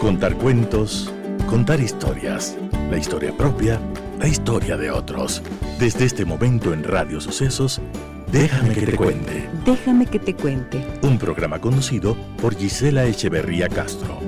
[0.00, 1.12] Contar cuentos,
[1.46, 2.56] contar historias,
[2.90, 3.78] la historia propia,
[4.18, 5.42] la historia de otros.
[5.78, 7.82] Desde este momento en Radio Sucesos,
[8.32, 9.50] Déjame que te cuente.
[9.66, 10.82] Déjame que te cuente.
[11.02, 14.18] Un programa conducido por Gisela Echeverría Castro.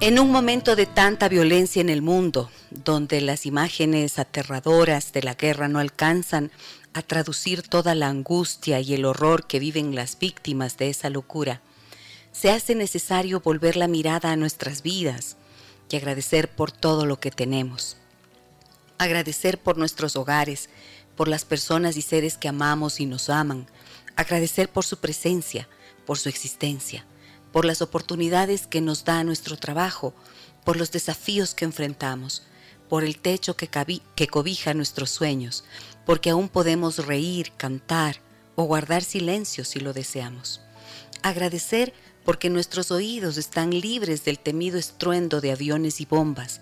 [0.00, 5.34] En un momento de tanta violencia en el mundo, donde las imágenes aterradoras de la
[5.34, 6.50] guerra no alcanzan
[6.94, 11.60] a traducir toda la angustia y el horror que viven las víctimas de esa locura,
[12.32, 15.36] se hace necesario volver la mirada a nuestras vidas
[15.90, 17.96] y agradecer por todo lo que tenemos.
[18.98, 20.68] Agradecer por nuestros hogares,
[21.16, 23.66] por las personas y seres que amamos y nos aman.
[24.16, 25.68] Agradecer por su presencia,
[26.06, 27.04] por su existencia,
[27.52, 30.14] por las oportunidades que nos da nuestro trabajo,
[30.64, 32.42] por los desafíos que enfrentamos,
[32.88, 33.68] por el techo que,
[34.14, 35.64] que cobija nuestros sueños,
[36.06, 38.16] porque aún podemos reír, cantar
[38.56, 40.60] o guardar silencio si lo deseamos.
[41.22, 46.60] Agradecer porque nuestros oídos están libres del temido estruendo de aviones y bombas.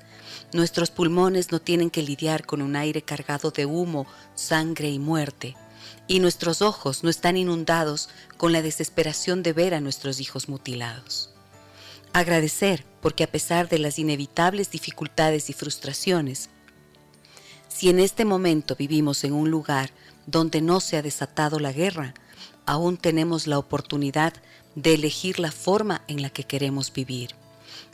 [0.53, 5.57] Nuestros pulmones no tienen que lidiar con un aire cargado de humo, sangre y muerte.
[6.09, 11.31] Y nuestros ojos no están inundados con la desesperación de ver a nuestros hijos mutilados.
[12.13, 16.51] Agradecer porque a pesar de las inevitables dificultades y frustraciones,
[17.73, 19.91] si en este momento vivimos en un lugar
[20.27, 22.15] donde no se ha desatado la guerra,
[22.67, 24.35] aún tenemos la oportunidad
[24.75, 27.35] de elegir la forma en la que queremos vivir.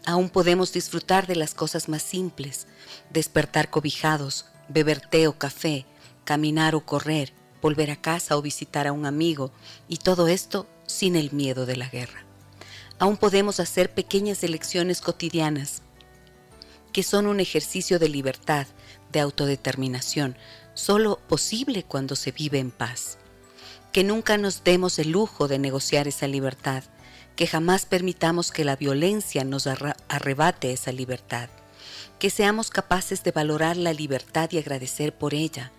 [0.04, 2.66] Aún podemos disfrutar de las cosas más simples,
[3.10, 5.86] despertar cobijados, beber té o café,
[6.25, 7.32] caminar o correr,
[7.62, 9.52] volver a casa o visitar a un amigo,
[9.88, 12.25] y todo esto sin el miedo de la guerra.
[12.98, 15.82] Aún podemos hacer pequeñas elecciones cotidianas
[16.98, 18.66] que son un ejercicio de libertad,
[19.12, 20.36] de autodeterminación,
[20.75, 23.19] solo posible cuando se vive en paz.
[23.92, 26.82] Que nunca nos demos el lujo de negociar esa libertad,
[27.37, 31.48] que jamás permitamos que la violencia nos arrebate esa libertad,
[32.19, 35.70] que seamos capaces de valorar la libertad y agradecer por ella,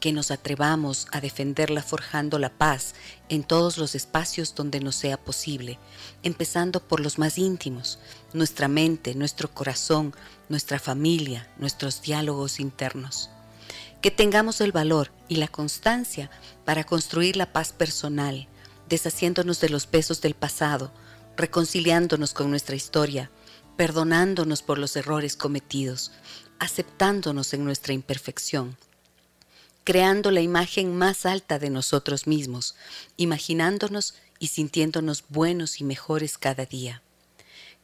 [0.00, 2.94] que nos atrevamos a defenderla forjando la paz
[3.28, 5.78] en todos los espacios donde nos sea posible,
[6.22, 7.98] empezando por los más íntimos,
[8.32, 10.14] nuestra mente, nuestro corazón,
[10.48, 13.30] nuestra familia, nuestros diálogos internos.
[14.00, 16.30] Que tengamos el valor y la constancia
[16.64, 18.48] para construir la paz personal,
[18.88, 20.90] deshaciéndonos de los pesos del pasado,
[21.36, 23.30] reconciliándonos con nuestra historia,
[23.76, 26.12] perdonándonos por los errores cometidos,
[26.58, 28.76] aceptándonos en nuestra imperfección
[29.84, 32.74] creando la imagen más alta de nosotros mismos,
[33.16, 37.02] imaginándonos y sintiéndonos buenos y mejores cada día.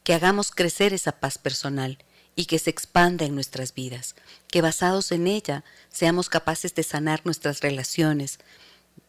[0.03, 1.97] Que hagamos crecer esa paz personal
[2.35, 4.15] y que se expanda en nuestras vidas,
[4.47, 8.39] que basados en ella seamos capaces de sanar nuestras relaciones,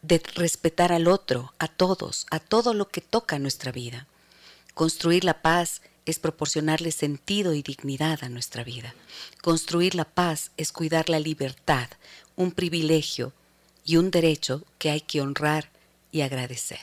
[0.01, 4.07] de respetar al otro, a todos, a todo lo que toca nuestra vida.
[4.73, 8.95] Construir la paz es proporcionarle sentido y dignidad a nuestra vida.
[9.41, 11.87] Construir la paz es cuidar la libertad,
[12.39, 13.33] un privilegio
[13.83, 15.69] y un derecho que hay que honrar
[16.09, 16.79] y agradecer.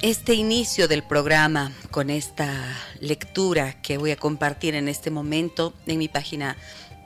[0.00, 2.48] Este inicio del programa con esta
[3.00, 6.56] lectura que voy a compartir en este momento en mi página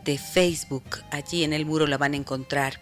[0.04, 2.80] de Facebook, allí en el muro la van a encontrar.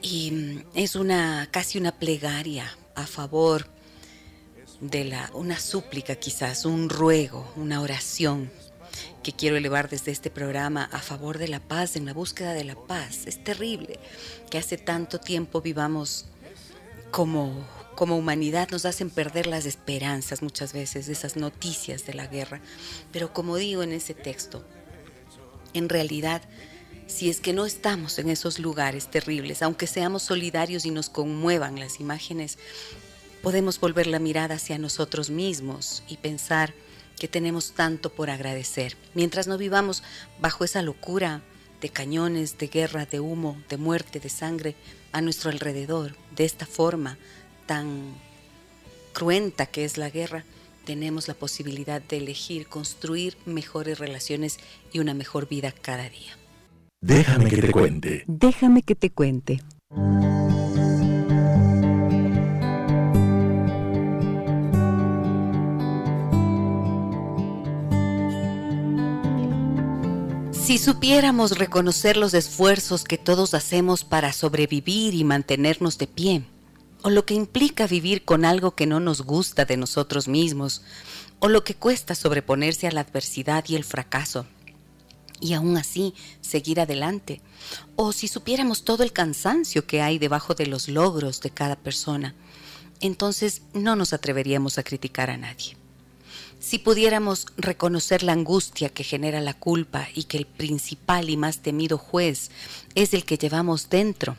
[0.00, 3.68] Y es una casi una plegaria a favor
[4.80, 8.50] de la una súplica quizás, un ruego, una oración
[9.22, 12.64] que quiero elevar desde este programa a favor de la paz, en la búsqueda de
[12.64, 13.26] la paz.
[13.26, 13.98] Es terrible
[14.50, 16.26] que hace tanto tiempo vivamos
[17.10, 22.26] como, como humanidad, nos hacen perder las esperanzas muchas veces, de esas noticias de la
[22.26, 22.60] guerra.
[23.12, 24.64] Pero como digo en ese texto,
[25.74, 26.42] en realidad,
[27.06, 31.78] si es que no estamos en esos lugares terribles, aunque seamos solidarios y nos conmuevan
[31.78, 32.58] las imágenes,
[33.42, 36.72] podemos volver la mirada hacia nosotros mismos y pensar,
[37.18, 38.96] que tenemos tanto por agradecer.
[39.14, 40.02] Mientras no vivamos
[40.40, 41.42] bajo esa locura
[41.80, 44.74] de cañones, de guerra, de humo, de muerte, de sangre
[45.12, 47.18] a nuestro alrededor, de esta forma
[47.66, 48.14] tan
[49.12, 50.44] cruenta que es la guerra,
[50.84, 54.58] tenemos la posibilidad de elegir construir mejores relaciones
[54.92, 56.36] y una mejor vida cada día.
[57.00, 58.24] Déjame que te cuente.
[58.26, 59.62] Déjame que te cuente.
[70.74, 76.42] Si supiéramos reconocer los esfuerzos que todos hacemos para sobrevivir y mantenernos de pie,
[77.02, 80.82] o lo que implica vivir con algo que no nos gusta de nosotros mismos,
[81.38, 84.46] o lo que cuesta sobreponerse a la adversidad y el fracaso,
[85.40, 87.40] y aún así seguir adelante,
[87.94, 92.34] o si supiéramos todo el cansancio que hay debajo de los logros de cada persona,
[92.98, 95.76] entonces no nos atreveríamos a criticar a nadie.
[96.64, 101.58] Si pudiéramos reconocer la angustia que genera la culpa y que el principal y más
[101.58, 102.50] temido juez
[102.94, 104.38] es el que llevamos dentro,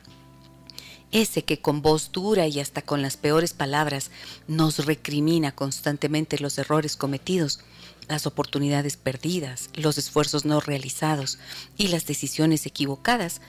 [1.11, 4.09] ese que con voz dura y hasta con las peores palabras
[4.47, 7.59] nos recrimina constantemente los errores cometidos,
[8.07, 11.37] las oportunidades perdidas, los esfuerzos no realizados
[11.77, 13.39] y las decisiones equivocadas,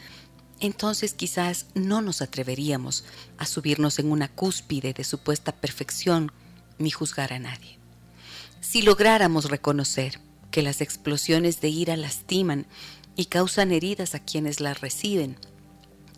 [0.61, 3.05] entonces quizás no nos atreveríamos
[3.39, 6.31] a subirnos en una cúspide de supuesta perfección
[6.79, 7.86] ni juzgar a nadie.
[8.69, 10.19] Si lográramos reconocer
[10.51, 12.67] que las explosiones de ira lastiman
[13.15, 15.37] y causan heridas a quienes las reciben,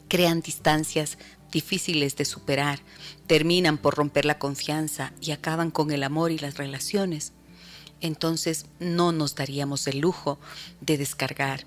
[0.09, 1.19] crean distancias
[1.53, 2.81] difíciles de superar,
[3.27, 7.33] terminan por romper la confianza y acaban con el amor y las relaciones,
[8.01, 10.41] entonces no nos daríamos el lujo
[10.81, 11.67] de descargar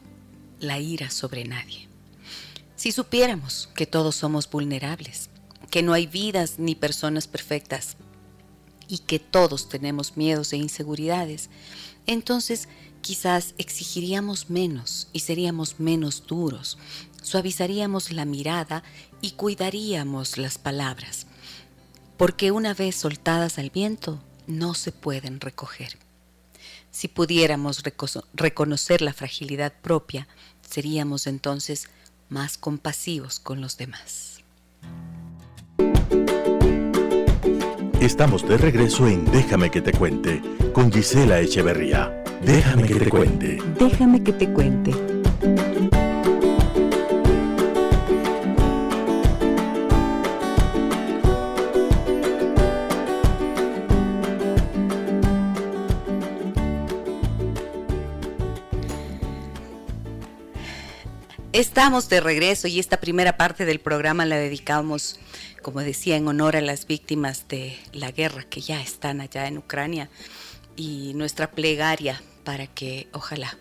[0.60, 1.90] la ira sobre nadie.
[2.76, 5.30] Si supiéramos que todos somos vulnerables,
[5.70, 7.98] que no hay vidas ni personas perfectas,
[8.92, 11.50] y que todos tenemos miedos e inseguridades,
[12.06, 12.68] entonces
[13.02, 16.78] quizás exigiríamos menos y seríamos menos duros,
[17.22, 18.84] suavizaríamos la mirada
[19.22, 21.26] y cuidaríamos las palabras,
[22.18, 25.98] porque una vez soltadas al viento no se pueden recoger.
[26.92, 27.84] Si pudiéramos
[28.34, 30.28] reconocer la fragilidad propia,
[30.70, 31.88] seríamos entonces
[32.28, 34.42] más compasivos con los demás.
[38.02, 40.42] Estamos de regreso en Déjame que te cuente
[40.74, 42.12] con Gisela Echeverría.
[42.44, 43.60] Déjame que te cuente.
[43.80, 44.92] Déjame que te cuente.
[61.54, 65.20] Estamos de regreso y esta primera parte del programa la dedicamos
[65.62, 69.58] como decía, en honor a las víctimas de la guerra que ya están allá en
[69.58, 70.10] Ucrania
[70.76, 73.58] y nuestra plegaria para que ojalá,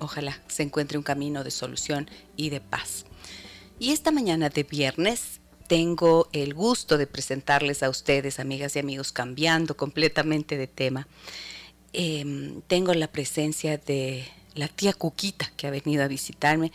[0.00, 3.04] ojalá se encuentre un camino de solución y de paz.
[3.78, 9.12] Y esta mañana de viernes tengo el gusto de presentarles a ustedes, amigas y amigos,
[9.12, 11.06] cambiando completamente de tema.
[11.92, 16.72] Em, tengo la presencia de la tía Cuquita que ha venido a visitarme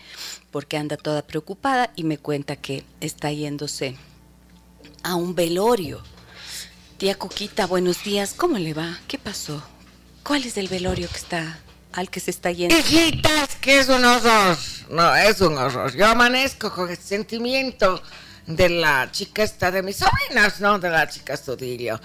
[0.51, 3.95] porque anda toda preocupada y me cuenta que está yéndose
[5.03, 6.01] a un velorio.
[6.97, 8.33] Tía Coquita, buenos días.
[8.35, 8.99] ¿Cómo le va?
[9.07, 9.63] ¿Qué pasó?
[10.23, 11.59] ¿Cuál es el velorio que está
[11.93, 12.77] al que se está yendo?
[12.77, 14.57] Hijitas, que es un horror.
[14.89, 15.95] No, es un horror.
[15.95, 18.01] Yo amanezco con el sentimiento
[18.45, 20.79] de la chica esta de mis sobrinas, ¿no?
[20.79, 21.99] De la chica Estudillo.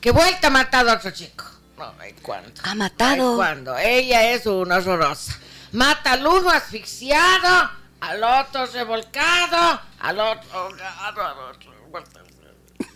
[0.00, 1.44] Que vuelta ha matado a otro chico.
[1.80, 2.60] No, hay cuándo.
[2.62, 3.36] ¿Ha matado?
[3.36, 3.76] cuándo.
[3.78, 5.38] Ella es una horrorosa.
[5.72, 10.68] Mata al uno asfixiado, al otro revolcado, al otro,
[11.00, 11.80] al otro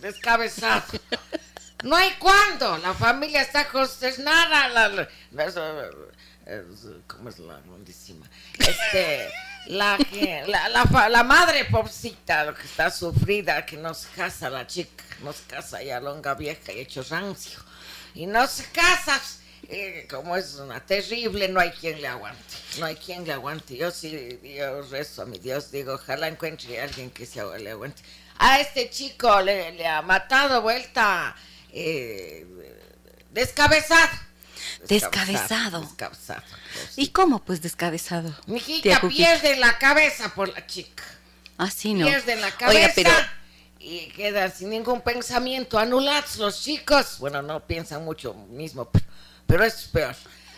[0.01, 0.83] descabezado.
[1.83, 4.67] No hay cuándo, la familia está consternada.
[4.69, 5.07] La,
[7.07, 8.27] ¿Cómo es la grandísima?
[8.59, 9.31] Este,
[9.67, 9.97] la,
[10.47, 15.33] la, la, madre pobrecita, lo que está sufrida, que no se casa la chica, no
[15.33, 17.64] se casa ya longa vieja y hecho rancio.
[18.15, 19.21] Y no se casa,
[19.67, 23.75] eh, como es una terrible, no hay quien le aguante, no hay quien le aguante.
[23.77, 27.71] Yo sí, yo rezo a mi Dios, digo, ojalá encuentre a alguien que se le
[27.71, 28.01] aguante
[28.37, 31.35] a este chico le, ha matado vuelta
[31.71, 32.45] eh,
[33.31, 34.09] descabezado.
[34.87, 35.81] Descabezado.
[35.81, 36.43] Descabezado.
[36.95, 38.35] ¿Y cómo pues descabezado?
[38.47, 41.03] Mi hija pierde la cabeza por la chica.
[41.57, 42.05] Así no.
[42.05, 43.31] Pierde la cabeza.
[43.87, 47.17] Y quedan sin ningún pensamiento anulados los chicos.
[47.19, 48.89] Bueno, no piensan mucho mismo,
[49.45, 50.15] pero es peor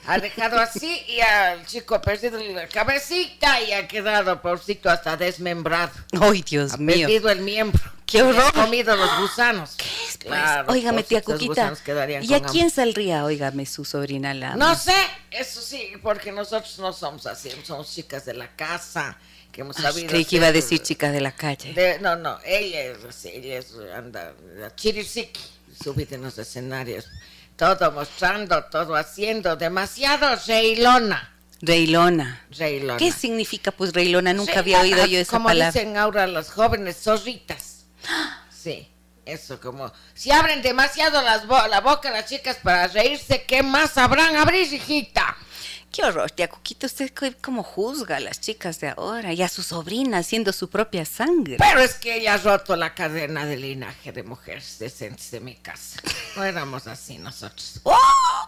[0.08, 5.18] ha dejado así y al chico ha perdido la cabecita y ha quedado porcito hasta
[5.18, 5.92] desmembrado.
[6.20, 6.96] ¡Ay, Dios ha mío!
[6.96, 7.82] Ha perdido el miembro.
[8.06, 8.46] ¡Qué horror!
[8.48, 9.76] Ha comido los gusanos.
[9.76, 10.28] ¿Qué es, pues?
[10.28, 11.74] Claro, Óigame, tía Cuquita.
[12.22, 14.56] ¿Y a quién saldría, óigame, su sobrina la...
[14.56, 14.96] No sé,
[15.30, 19.18] eso sí, porque nosotros no somos así, somos chicas de la casa
[19.58, 20.08] que hemos sabido.
[20.08, 22.00] Creí que iba a decir chicas de la calle.
[22.00, 24.34] no, no, ella es, ella es, anda,
[24.76, 25.42] chirisiki,
[25.84, 27.06] subida en los escenarios
[27.58, 31.34] todo mostrando, todo haciendo, demasiado reilona.
[31.60, 32.46] Reilona.
[32.52, 32.98] Reilona.
[32.98, 34.32] ¿Qué significa pues reilona?
[34.32, 35.72] Nunca había oído yo esa palabra.
[35.72, 37.86] Como dicen ahora los jóvenes, zorritas.
[38.50, 38.90] Sí,
[39.24, 39.94] eso como...
[40.14, 45.38] Si abren demasiado las la boca las chicas para reírse, ¿qué más sabrán abrir, hijita?
[45.91, 49.63] Qué horror, tía Cuquita, usted cómo juzga a las chicas de ahora y a su
[49.63, 51.58] sobrina haciendo su propia sangre.
[51.58, 55.56] Pero es que ella ha roto la cadena de linaje de mujeres decentes de mi
[55.56, 56.00] casa.
[56.36, 57.79] No éramos así nosotros.
[57.84, 57.98] ¡Oh!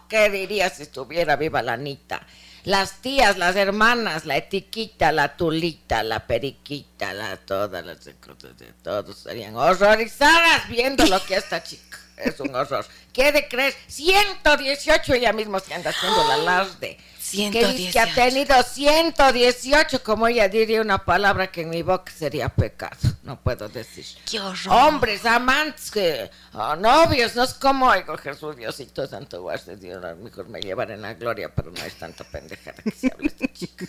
[0.08, 2.24] ¿Qué dirías si estuviera viva la Anita?
[2.64, 8.72] Las tías, las hermanas, la etiquita, la tulita, la periquita, la todas las cosas de
[8.82, 11.98] todos serían horrorizadas viendo lo que esta chica.
[12.18, 12.84] Es un horror.
[13.14, 13.74] ¿Qué de crees?
[13.86, 16.98] 118 ella misma se anda haciendo la alarde.
[17.30, 17.92] 118.
[17.92, 22.96] Que, ha tenido 118, como ella diría una palabra que en mi boca sería pecado.
[23.22, 24.04] No puedo decir.
[24.28, 24.68] Qué horror.
[24.68, 30.10] Hombres, amantes, que, oh, novios, no es como oigo Jesús Diosito Santo guarde Dios, a
[30.10, 33.28] lo mejor me llevar en la gloria, pero no es tanto pendejada que se habla
[33.28, 33.86] esta chica.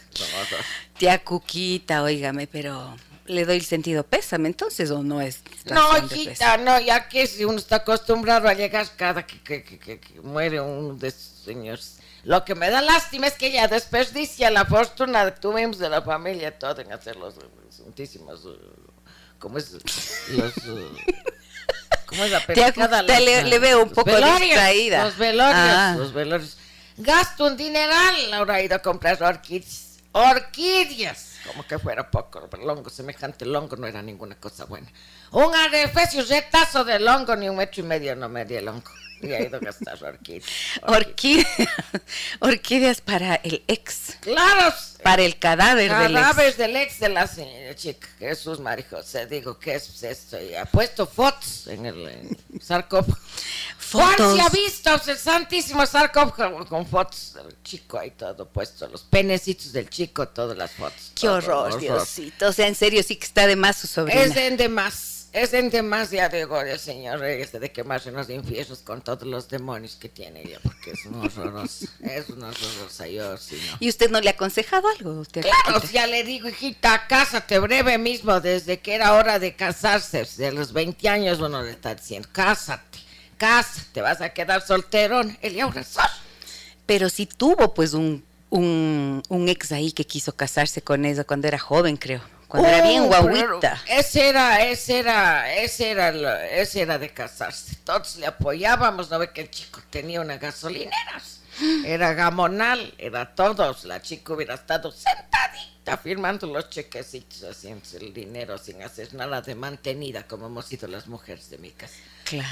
[0.98, 2.96] Tía Cuquita, óigame, pero
[3.26, 5.42] le doy el sentido pésame, entonces, o no es.
[5.66, 10.00] No, hijita, no, ya que si uno está acostumbrado a llegar cada que, que, que,
[10.00, 12.01] que muere uno de esos señores.
[12.24, 16.02] Lo que me da lástima es que ella desperdicia la fortuna que tuvimos de la
[16.02, 17.36] familia toda en hacer los
[17.70, 18.48] santísimos.
[19.40, 19.72] ¿Cómo es?
[19.72, 20.54] Los.
[22.06, 23.02] ¿Cómo es la película?
[23.02, 25.06] Le, le, veo un poco distraída.
[25.06, 25.96] Los velorios, ah.
[25.98, 26.58] los velorios.
[26.98, 29.98] Gasto un dineral, ahora ha ido a comprar orquídeas.
[30.12, 34.88] Orquídeas como que fuera poco, pero longo, semejante longo no era ninguna cosa buena.
[35.32, 38.92] Un arefecio, retazo de longo, ni un metro y medio no me el longo.
[39.32, 40.46] Y ha ido a gastar orquídeas.
[40.84, 41.48] Orquídeas.
[42.40, 44.18] orquídeas para el ex.
[44.22, 44.74] Claro.
[45.04, 46.22] Para el cadáver, del ex.
[46.22, 49.26] Cadáver del ex de la señora chica, Jesús María José.
[49.26, 50.42] Digo, ¿qué es esto?
[50.42, 53.18] Y ha puesto fotos en el sarcófago.
[53.92, 58.88] ¿Cuál se ha visto el santísimo sarcófago con fotos del chico ahí todo puesto?
[58.88, 61.12] Los penecitos del chico, todas las fotos.
[61.20, 62.48] Qué horror, Diosito.
[62.48, 64.22] O sea, en serio, sí que está de más su sobrina.
[64.22, 69.24] Es de más es en demasiado el señor, este de quemarse los infiernos con todos
[69.24, 73.78] los demonios que tiene ella, porque es un horroroso, es un horroroso, yo sí, no.
[73.80, 75.12] ¿Y usted no le ha aconsejado algo?
[75.22, 80.28] Usted claro, ya le digo, hijita, cásate breve mismo, desde que era hora de casarse,
[80.38, 83.00] de los 20 años uno le está diciendo, cásate,
[83.38, 86.06] cásate, vas a quedar solterón, el razón.
[86.86, 91.48] Pero si tuvo pues un, un, un ex ahí que quiso casarse con ella cuando
[91.48, 93.82] era joven, creo cuando era bien oh, guaguita.
[93.88, 97.78] Ese era, ese era, ese era, ese era de casarse.
[97.86, 101.22] Todos le apoyábamos, no ve que el chico tenía una gasolinera.
[101.86, 103.86] Era gamonal, era todos.
[103.86, 109.56] La chica hubiera estado sentadita firmando los chequecitos, haciendo el dinero sin hacer nada de
[109.56, 111.96] mantenida, como hemos sido las mujeres de mi casa.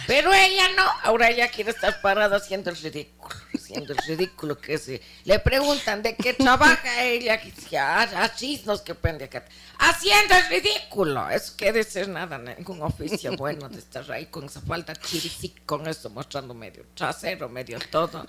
[0.07, 4.77] Pero ella no, ahora ella quiere estar parada haciendo el ridículo, haciendo el ridículo que
[4.77, 9.45] se le preguntan de qué trabaja ella, que ya, así nos que pendeja,
[9.77, 14.61] haciendo el ridículo, eso quiere decir nada, ningún oficio bueno de estar ahí con esa
[14.61, 18.25] falta chiricic, con eso mostrando medio trasero, medio todo.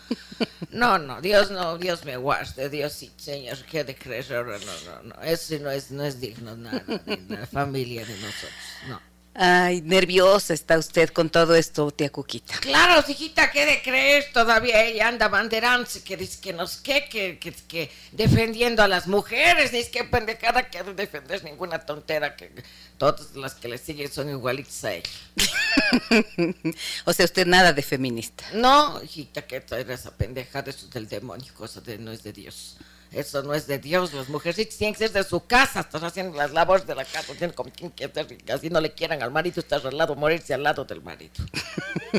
[0.70, 4.30] No, no, Dios no, Dios me guarde, Dios sí, Señor, que de creer.
[4.30, 8.52] No, no, no, eso no es, no es digno nada de la familia de nosotros,
[8.88, 9.09] no.
[9.32, 12.58] Ay, nerviosa está usted con todo esto, tía Cuquita.
[12.58, 14.26] Claro, hijita, ¿qué de creer?
[14.32, 19.72] Todavía ella anda banderándose, que dice que nos que, que, que, defendiendo a las mujeres,
[19.72, 22.50] es que pendejada que de defender ninguna tontera, que
[22.98, 25.10] todas las que le siguen son igualitas a ella.
[27.04, 28.44] o sea, usted nada de feminista.
[28.54, 32.32] No, hijita, que traer esa pendejada, eso es del demonio, cosa de no es de
[32.32, 32.76] Dios.
[33.12, 34.12] Eso no es de Dios.
[34.12, 35.80] Las mujeres tienen que ser de su casa.
[35.80, 37.32] Estás haciendo las labores de la casa.
[37.34, 38.38] Tienen como que hacer.
[38.52, 39.60] Así no le quieran al marido.
[39.60, 41.32] Estás al lado, morirse al lado del marido.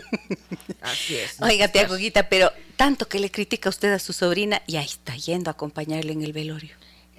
[0.82, 1.42] Así es.
[1.42, 5.16] Oiga, tía Coquita, pero tanto que le critica usted a su sobrina y ahí está
[5.16, 6.76] yendo a acompañarle en el velorio.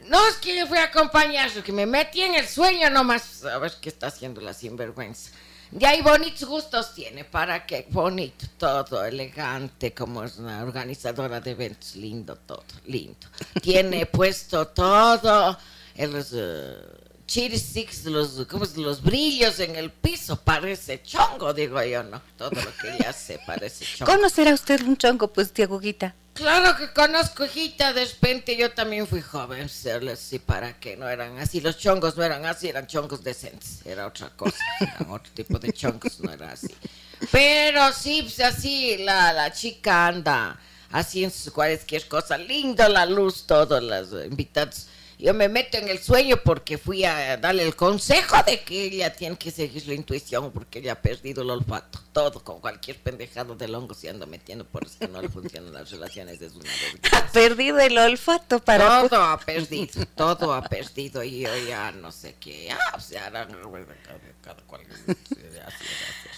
[0.07, 3.45] No es que yo fui a acompañarle, que me metí en el sueño nomás.
[3.45, 5.31] A ver qué está haciendo la sinvergüenza.
[5.79, 11.53] Y ahí bonitos gustos tiene, para qué bonito, todo elegante, como es una organizadora de
[11.53, 13.27] eventos, lindo todo, lindo.
[13.63, 15.59] Tiene puesto todo,
[15.97, 18.77] los uh, los, ¿cómo es?
[18.77, 22.21] los brillos en el piso, parece chongo, digo yo, ¿no?
[22.37, 24.13] Todo lo que ella hace parece chongo.
[24.13, 26.15] ¿Conocerá usted un chongo, pues, tía Guguita?
[26.35, 31.39] Claro que conozco, hijita, de repente yo también fui joven, sí, para que no eran
[31.39, 35.59] así, los chongos no eran así, eran chongos decentes, era otra cosa, eran otro tipo
[35.59, 36.75] de chongos, no era así.
[37.31, 40.59] Pero sí, pues así, la, la chica anda
[40.91, 44.87] así en sus cualquier cosa, lindo la luz, todos los invitados
[45.23, 49.13] yo me meto en el sueño porque fui a darle el consejo de que ella
[49.13, 52.01] tiene que seguir la intuición porque ella ha perdido el olfato.
[52.13, 55.73] Todo, con cualquier pendejado del hongo se anda metiendo por eso que no le funcionan
[55.73, 56.71] las relaciones de una
[57.13, 59.09] Ha perdido el olfato para...
[59.09, 62.73] Todo ha perdido, todo ha perdido y yo ya no sé qué.
[62.73, 63.47] Ah, o sea, cada,
[64.67, 64.83] cual...
[65.07, 66.32] Así, así.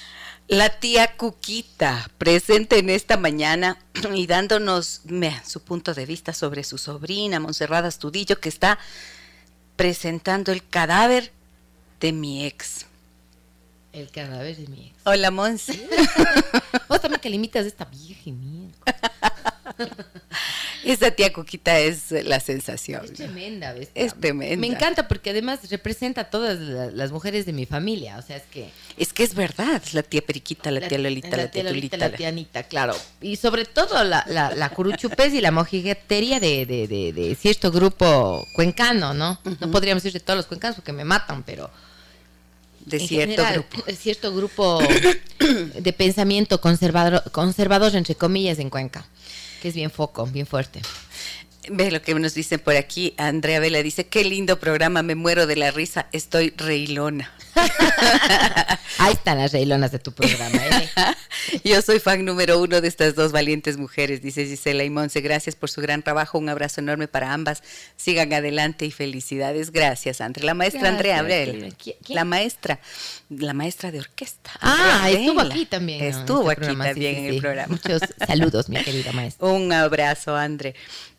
[0.46, 3.78] La tía Cuquita, presente en esta mañana
[4.14, 5.00] y dándonos
[5.46, 8.78] su punto de vista sobre su sobrina, Monserrada Astudillo, que está
[9.76, 11.32] presentando el cadáver
[12.00, 12.86] de mi ex.
[13.92, 14.96] El cadáver de mi ex.
[15.04, 15.88] Hola, Monse.
[16.88, 18.74] Vos también que limitas esta vieja mierda.
[20.84, 23.04] Esa tía Cuquita es la sensación.
[23.04, 23.88] Es tremenda, ¿ves?
[23.94, 24.56] Es tremenda.
[24.56, 28.18] Me encanta porque además representa a todas las mujeres de mi familia.
[28.18, 28.68] O sea, es que.
[28.96, 31.96] Es que es verdad, la tía Periquita, la, tía Lolita, la, tía Lolita.
[31.96, 32.94] La tía Anita, claro.
[33.20, 38.46] Y sobre todo la, la, la curuchupés y la mojiguetería de, de, de, cierto grupo
[38.54, 39.40] cuencano, ¿no?
[39.60, 41.70] No podríamos decir de todos los cuencanos porque me matan, pero
[42.84, 43.90] de cierto grupo.
[43.98, 44.80] cierto grupo
[45.74, 49.06] de pensamiento conservador, conservador, entre comillas, en Cuenca
[49.68, 50.80] es bien foco, bien fuerte.
[51.70, 53.14] Ve lo que nos dicen por aquí.
[53.16, 57.32] Andrea Vela dice, qué lindo programa, me muero de la risa, estoy reilona.
[58.98, 60.56] Ahí están las reilonas de tu programa.
[60.56, 60.90] ¿eh?
[61.64, 65.20] Yo soy fan número uno de estas dos valientes mujeres, dice Gisela y Monse.
[65.20, 66.38] Gracias por su gran trabajo.
[66.38, 67.62] Un abrazo enorme para ambas.
[67.96, 69.70] Sigan adelante y felicidades.
[69.70, 70.46] Gracias, Andrea.
[70.46, 71.74] La maestra Andrea Abrel.
[72.08, 72.80] La maestra,
[73.30, 74.50] la maestra de orquesta.
[74.60, 76.04] Ah, estuvo aquí también.
[76.04, 77.68] Estuvo este aquí también en el programa.
[77.68, 79.48] Muchos saludos, mi querida maestra.
[79.52, 80.74] Un abrazo, André.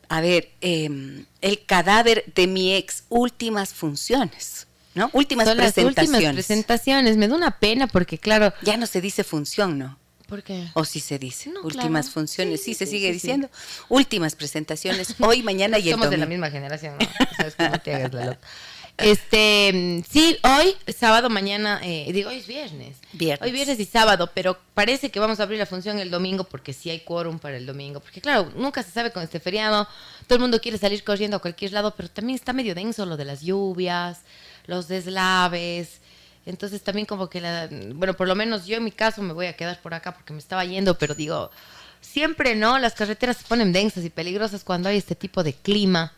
[0.09, 4.67] A ver, em, el cadáver de mi ex, últimas funciones.
[4.95, 5.09] ¿no?
[5.13, 5.99] Últimas presentaciones.
[5.99, 7.17] últimas presentaciones.
[7.17, 8.53] Me da una pena porque, claro.
[8.61, 9.99] Ya no se dice función, ¿no?
[10.27, 10.69] ¿Por qué?
[10.73, 11.51] O sí se dice.
[11.63, 12.63] últimas funciones.
[12.63, 13.49] Sí, se sigue diciendo.
[13.89, 15.15] Últimas presentaciones.
[15.19, 17.07] Hoy, mañana y el Somos de la misma generación, ¿no?
[17.37, 18.39] Sabes no te hagas la loca.
[18.97, 22.97] Este, sí, hoy, sábado, mañana, eh, digo, hoy es viernes.
[23.11, 23.45] viernes.
[23.45, 26.71] Hoy viernes y sábado, pero parece que vamos a abrir la función el domingo porque
[26.71, 27.99] sí hay quórum para el domingo.
[27.99, 29.85] Porque claro, nunca se sabe con este feriado,
[30.27, 33.17] todo el mundo quiere salir corriendo a cualquier lado, pero también está medio denso lo
[33.17, 34.21] de las lluvias,
[34.65, 35.99] los deslaves.
[36.45, 39.47] Entonces también como que, la, bueno, por lo menos yo en mi caso me voy
[39.47, 41.51] a quedar por acá porque me estaba yendo, pero digo,
[41.99, 46.13] siempre no, las carreteras se ponen densas y peligrosas cuando hay este tipo de clima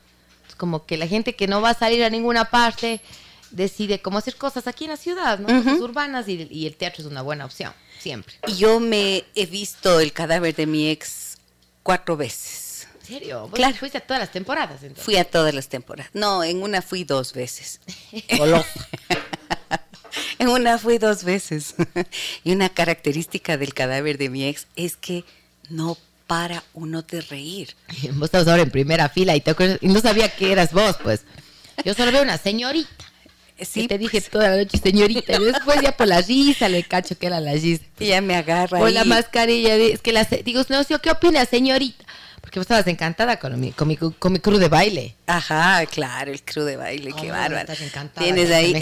[0.57, 3.01] como que la gente que no va a salir a ninguna parte
[3.51, 5.47] decide cómo hacer cosas aquí en la ciudad, ¿no?
[5.47, 8.35] Cosas urbanas y, el teatro es una buena opción, siempre.
[8.47, 11.37] Y yo me he visto el cadáver de mi ex
[11.83, 12.87] cuatro veces.
[13.01, 13.49] ¿En serio?
[13.53, 13.75] claro.
[13.77, 15.05] fuiste a todas las temporadas entonces?
[15.05, 16.11] Fui a todas las temporadas.
[16.13, 17.79] No, en una fui dos veces.
[20.39, 21.75] en una fui dos veces.
[22.43, 25.23] y una característica del cadáver de mi ex es que
[25.69, 27.75] no para uno de reír.
[28.13, 31.23] Vos estabas ahora en primera fila y, te y no sabía que eras vos, pues.
[31.83, 33.05] Yo solo veo una señorita.
[33.59, 34.29] Sí, te dije pues.
[34.29, 35.35] toda la noche, señorita.
[35.35, 37.83] Y después ya por la risa le cacho que era la risa.
[37.99, 38.77] Y ya me agarra.
[38.77, 39.75] Por la mascarilla.
[39.75, 42.05] Es que la, digo, no, ¿qué opina, señorita?
[42.41, 45.15] Porque vos estabas encantada con mi, con mi, con mi crew de baile.
[45.25, 47.57] Ajá, claro, el crew de baile, qué bárbaro.
[47.57, 48.23] Estás encantada.
[48.23, 48.73] Tienes ahí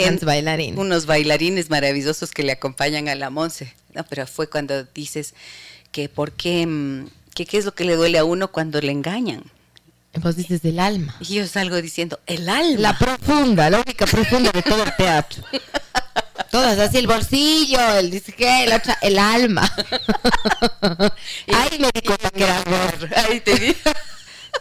[0.76, 3.74] unos bailarines maravillosos que le acompañan a la Monse.
[3.94, 5.34] No, pero fue cuando dices
[5.92, 8.92] que por qué mm, ¿Qué, ¿Qué es lo que le duele a uno cuando le
[8.92, 9.44] engañan?
[10.22, 11.16] Vos dices del alma.
[11.20, 12.80] Y yo salgo diciendo, el alma.
[12.80, 15.44] La profunda, la única profunda de todo el teatro.
[16.52, 19.62] Todas así, el bolsillo, el dice que, el, otra, el alma.
[21.54, 23.10] Ahí me di cuenta que era amor.
[23.16, 23.76] Ahí te di.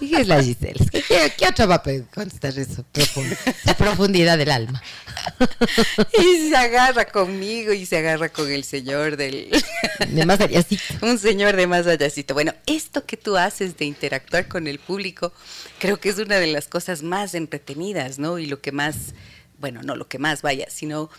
[0.00, 0.84] Dije, es la Giselle.
[0.90, 2.84] ¿Qué, qué otra va a contestar eso?
[3.64, 4.82] la profundidad del alma.
[6.18, 9.50] y se agarra conmigo y se agarra con el señor del...
[10.08, 10.82] de más allácito.
[11.02, 12.34] Un señor de más allácito.
[12.34, 15.32] Bueno, esto que tú haces de interactuar con el público,
[15.78, 18.38] creo que es una de las cosas más entretenidas, ¿no?
[18.38, 19.14] Y lo que más,
[19.58, 21.10] bueno, no lo que más vaya, sino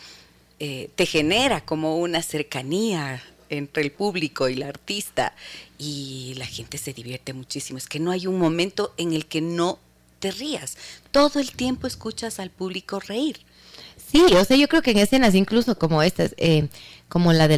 [0.59, 5.35] eh, te genera como una cercanía entre el público y la artista
[5.77, 7.77] y la gente se divierte muchísimo.
[7.77, 9.79] Es que no hay un momento en el que no
[10.19, 10.77] te rías.
[11.11, 13.37] Todo el tiempo escuchas al público reír.
[14.11, 16.69] Sí, o sea, yo creo que en escenas incluso como estas, eh,
[17.09, 17.57] como la de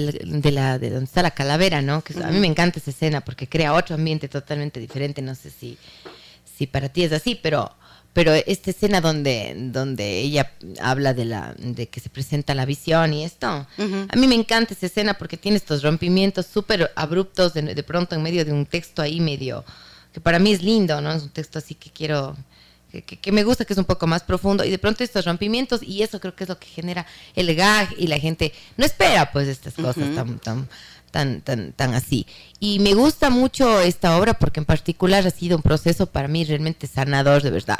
[0.51, 2.03] la de donde está la calavera, ¿no?
[2.03, 5.21] Que a mí me encanta esa escena porque crea otro ambiente totalmente diferente.
[5.21, 5.77] No sé si,
[6.57, 7.71] si para ti es así, pero
[8.17, 10.51] pero esta escena donde, donde ella
[10.81, 14.73] habla de la de que se presenta la visión y esto, a mí me encanta
[14.73, 18.65] esa escena porque tiene estos rompimientos súper abruptos de, de, pronto en medio de un
[18.65, 19.63] texto ahí medio,
[20.13, 21.11] que para mí es lindo, ¿no?
[21.11, 22.35] Es un texto así que quiero,
[22.91, 25.83] que, que, me gusta, que es un poco más profundo y de pronto estos rompimientos
[25.83, 29.31] y eso creo que es lo que genera el gag y la gente no espera
[29.31, 30.67] pues estas cosas tan, tan
[31.11, 32.25] tan, tan, tan así.
[32.59, 36.43] Y me gusta mucho esta obra porque en particular ha sido un proceso para mí
[36.43, 37.79] realmente sanador de verdad.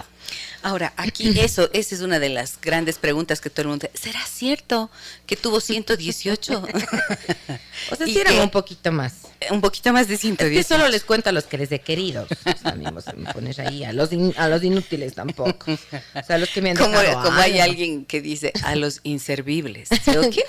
[0.63, 4.20] Ahora, aquí eso, esa es una de las grandes preguntas que todo el mundo, ¿será
[4.26, 4.90] cierto
[5.26, 6.63] que tuvo 118?
[7.92, 9.13] o sea, eran un poquito más.
[9.52, 10.60] Un poquito más de 118.
[10.60, 12.28] Es que solo les cuento a los que les he querido.
[12.46, 15.72] O sea, me pones ahí, a los, a los inútiles tampoco.
[15.72, 19.00] O sea, a los que me han Como, como hay alguien que dice, a los
[19.04, 19.90] inservibles.
[20.32, 20.44] ¿Qué,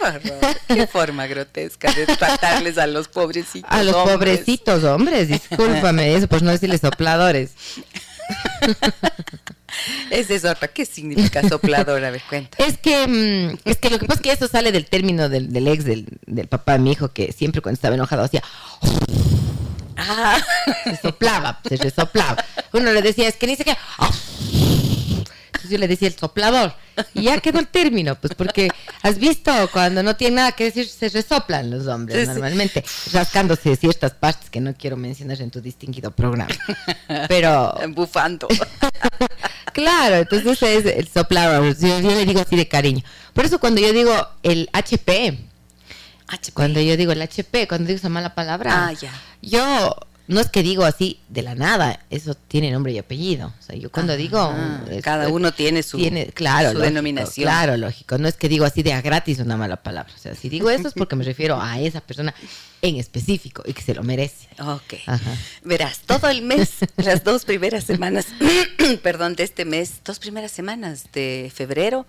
[0.69, 6.43] qué forma grotesca de tratarles a los pobrecitos A los pobrecitos hombres, discúlpame eso, pues
[6.43, 7.53] no decirles sopladores.
[10.11, 10.69] Esa es otra.
[10.69, 12.05] ¿Qué significa soplador?
[12.05, 12.63] A ver, cuenta.
[12.63, 15.69] Es que, mm, es que lo que pasa es que eso sale del término del,
[15.69, 16.07] ex del,
[16.49, 18.43] papá de mi hijo, que siempre cuando estaba enojado hacía...
[19.97, 20.39] Ah.
[20.85, 22.45] Se soplaba, se resoplaba.
[22.73, 23.65] Uno le decía, es que ni sé
[25.69, 26.75] yo le decía el soplador.
[27.15, 28.69] Y ya quedó el término, pues porque
[29.03, 34.13] has visto cuando no tiene nada que decir, se resoplan los hombres normalmente, rascándose ciertas
[34.13, 36.49] partes que no quiero mencionar en tu distinguido programa.
[37.29, 37.75] Pero.
[37.91, 38.49] Bufando.
[39.73, 41.77] claro, entonces es el soplador.
[41.79, 43.03] Yo, le digo así de cariño.
[43.33, 45.39] Por eso cuando yo digo el HP,
[46.29, 46.53] HP.
[46.53, 49.13] Cuando yo digo el HP, cuando digo esa mala palabra, ah, ya.
[49.41, 49.97] yo
[50.29, 53.55] no es que digo así de la nada, eso tiene nombre y apellido.
[53.59, 54.55] O sea, yo cuando digo...
[55.03, 55.99] cada uno tiene su,
[56.35, 57.47] claro, denominación.
[57.47, 58.19] Claro, lógico.
[58.19, 60.13] No es que digo así de a gratis una mala palabra.
[60.15, 62.35] O sea, si digo eso es porque me refiero a esa persona
[62.83, 64.49] en específico y que se lo merece.
[64.61, 64.95] Ok.
[65.65, 68.27] Verás, todo el mes, las dos primeras semanas,
[69.03, 72.07] perdón, de este mes, dos primeras semanas de febrero,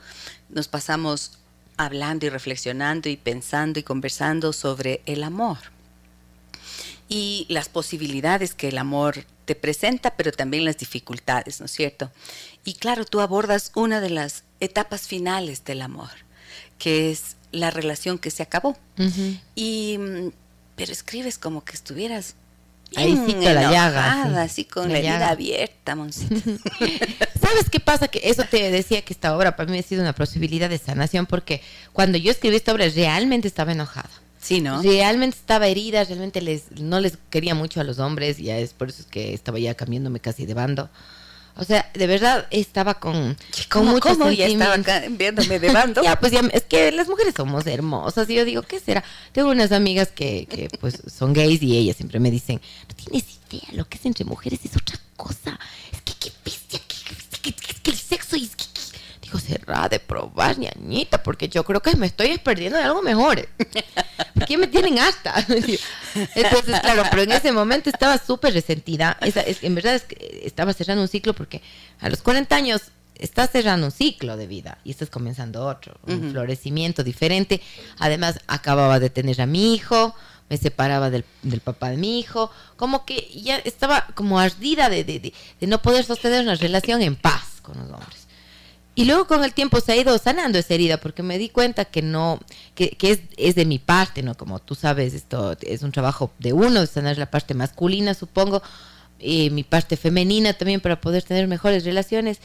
[0.50, 1.40] nos pasamos
[1.78, 5.58] hablando y reflexionando y pensando y conversando sobre el amor
[7.10, 12.12] y las posibilidades que el amor te presenta, pero también las dificultades, ¿no es cierto?
[12.64, 16.12] Y claro, tú abordas una de las etapas finales del amor,
[16.78, 18.78] que es la relación que se acabó.
[19.56, 20.32] Y mm,
[20.76, 22.36] pero escribes como que estuvieras
[22.96, 24.42] Ahí sí la llaga.
[24.42, 26.36] Así con la, herida abierta, Moncita.
[27.42, 28.08] ¿Sabes qué pasa?
[28.08, 31.26] Que eso te decía que esta obra para mí ha sido una posibilidad de sanación
[31.26, 31.62] porque
[31.94, 34.10] cuando yo escribí esta obra realmente estaba enojada.
[34.40, 34.82] Sí, ¿no?
[34.82, 38.90] Realmente estaba herida, realmente les, no les quería mucho a los hombres, y es por
[38.90, 40.90] eso que estaba ya cambiándome casi de bando.
[41.60, 43.38] O sea, de verdad estaba con,
[43.70, 44.32] con mucho ¿cómo?
[44.32, 46.02] Ya estaba cambiándome de bando.
[46.02, 48.30] ya, pues ya, es que las mujeres somos hermosas.
[48.30, 49.04] Y yo digo, ¿qué será?
[49.34, 53.26] Tengo unas amigas que, que pues son gays y ellas siempre me dicen, no tienes
[53.52, 55.60] idea, lo que es entre mujeres es otra cosa.
[55.92, 56.80] Es que qué bestia,
[57.42, 58.56] que, que, el sexo es
[59.30, 63.48] digo, será de probar, ñañita, porque yo creo que me estoy perdiendo de algo mejor.
[64.34, 65.36] ¿Por qué me tienen hasta?
[66.36, 69.18] Entonces, claro, pero en ese momento estaba súper resentida.
[69.22, 71.62] Esa, es, en verdad es que estaba cerrando un ciclo porque
[72.00, 72.82] a los 40 años
[73.16, 77.62] estás cerrando un ciclo de vida y estás comenzando otro, un florecimiento diferente.
[78.00, 80.16] Además, acababa de tener a mi hijo,
[80.50, 85.04] me separaba del, del, papá de mi hijo, como que ya estaba como ardida de,
[85.04, 88.29] de, de no poder sostener una relación en paz con los hombres.
[89.00, 91.86] Y luego con el tiempo se ha ido sanando esa herida porque me di cuenta
[91.86, 92.38] que no,
[92.76, 94.36] que, es, es, de mi parte, ¿no?
[94.36, 98.62] Como tú sabes, esto es un trabajo de uno, sanar la parte masculina, supongo,
[99.18, 102.42] y mi parte femenina también para poder tener mejores relaciones.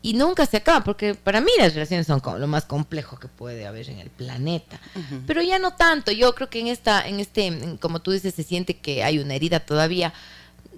[0.00, 3.26] Y nunca se acaba, porque para mí las relaciones son como lo más complejo que
[3.26, 4.78] puede haber en el planeta.
[5.26, 8.44] Pero ya no tanto, yo creo que en esta, en este, como tú dices, se
[8.44, 10.12] siente que hay una herida todavía.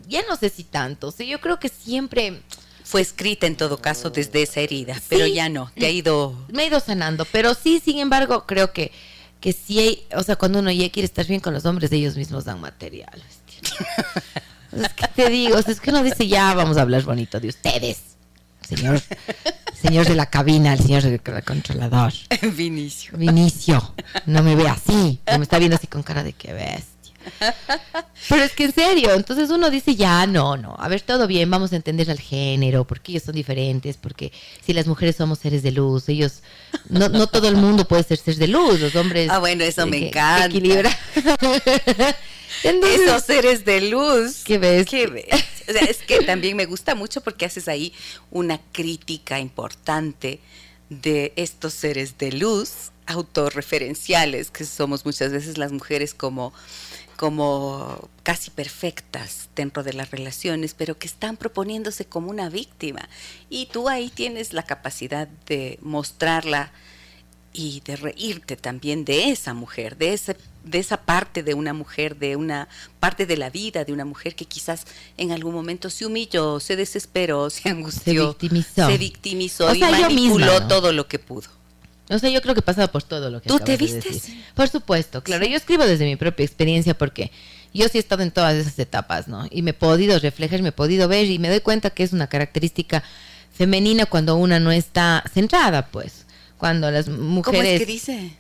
[0.08, 2.40] Ya no sé si tanto, o sea, yo creo que siempre
[2.88, 6.34] fue escrita en todo caso desde esa herida, pero ya no, te ha ido...
[6.48, 8.92] Me ha ido sanando, pero sí, sin embargo, creo que,
[9.40, 12.16] que sí hay, o sea, cuando uno ya quiere estar bien con los hombres, ellos
[12.16, 13.22] mismos dan material.
[14.72, 17.98] es que te digo, es que uno dice, ya vamos a hablar bonito de ustedes,
[18.66, 19.02] señor,
[19.78, 22.14] señor de la cabina, el señor del controlador.
[22.54, 23.18] Vinicio.
[23.18, 26.84] Vinicio, no me ve así, me está viendo así con cara de que ves.
[28.28, 31.50] Pero es que en serio, entonces uno dice, ya, no, no, a ver, todo bien,
[31.50, 34.32] vamos a entender al género, porque ellos son diferentes, porque
[34.64, 36.42] si las mujeres somos seres de luz, ellos,
[36.88, 39.30] no, no todo el mundo puede ser seres de luz, los hombres...
[39.30, 40.46] Ah, bueno, eso me encanta.
[40.46, 40.96] Equilibra.
[42.62, 44.42] Esos seres de luz.
[44.44, 44.86] ¿Qué ves?
[44.86, 45.26] ¿Qué ves?
[45.68, 47.92] O sea, es que también me gusta mucho porque haces ahí
[48.30, 50.40] una crítica importante
[50.88, 56.52] de estos seres de luz autorreferenciales, que somos muchas veces las mujeres como
[57.18, 63.08] como casi perfectas dentro de las relaciones, pero que están proponiéndose como una víctima.
[63.50, 66.70] Y tú ahí tienes la capacidad de mostrarla
[67.52, 72.16] y de reírte también de esa mujer, de, ese, de esa parte de una mujer,
[72.16, 72.68] de una
[73.00, 74.84] parte de la vida de una mujer que quizás
[75.16, 80.68] en algún momento se humilló, se desesperó, se angustió, se victimizó, se victimizó y manipuló
[80.68, 81.57] todo lo que pudo.
[82.10, 84.28] O sea, yo creo que he pasado por todo lo que ¿Tú te vistes?
[84.54, 85.44] Por supuesto, claro.
[85.46, 87.30] Yo escribo desde mi propia experiencia porque
[87.74, 89.46] yo sí he estado en todas esas etapas, ¿no?
[89.50, 92.12] Y me he podido reflejar, me he podido ver y me doy cuenta que es
[92.12, 93.02] una característica
[93.52, 96.24] femenina cuando una no está centrada, pues.
[96.56, 97.60] Cuando las mujeres...
[97.60, 98.36] ¿Cómo es que dice?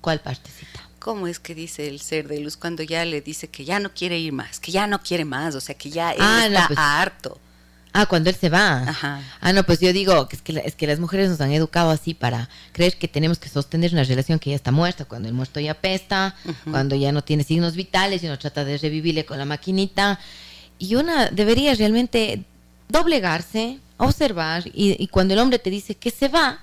[0.00, 0.80] ¿Cuál partecita?
[0.98, 3.94] ¿Cómo es que dice el ser de luz cuando ya le dice que ya no
[3.94, 6.54] quiere ir más, que ya no quiere más, o sea, que ya él Ah, no,
[6.56, 6.78] está pues.
[6.80, 7.40] harto?
[7.96, 8.82] Ah, cuando él se va.
[8.82, 9.22] Ajá.
[9.40, 11.90] Ah, no, pues yo digo que es que, es que las mujeres nos han educado
[11.90, 15.34] así para creer que tenemos que sostener una relación que ya está muerta, cuando el
[15.34, 16.34] muerto ya pesta,
[16.70, 20.20] cuando ya no tiene signos vitales y uno trata de revivirle con la maquinita.
[20.78, 22.44] Y una debería realmente
[22.88, 26.60] doblegarse, observar, y, y cuando el hombre te dice que se va,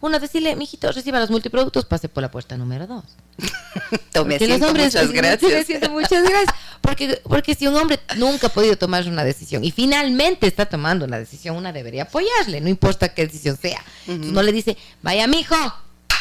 [0.00, 3.04] uno decirle, mijito, reciba los multiproductos, pase por la puerta número dos.
[4.12, 5.66] Tome los hombres muchas gracias.
[5.66, 6.54] sí, muchas gracias.
[6.80, 11.06] Porque, porque si un hombre nunca ha podido tomar una decisión y finalmente está tomando
[11.06, 13.82] una decisión, una debería apoyarle, no importa qué decisión sea.
[14.06, 15.56] No le dice, vaya mijo,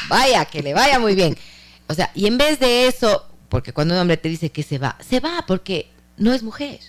[0.08, 1.38] vaya, que le vaya muy bien.
[1.86, 4.78] O sea, y en vez de eso, porque cuando un hombre te dice que se
[4.78, 6.80] va, se va porque no es mujer.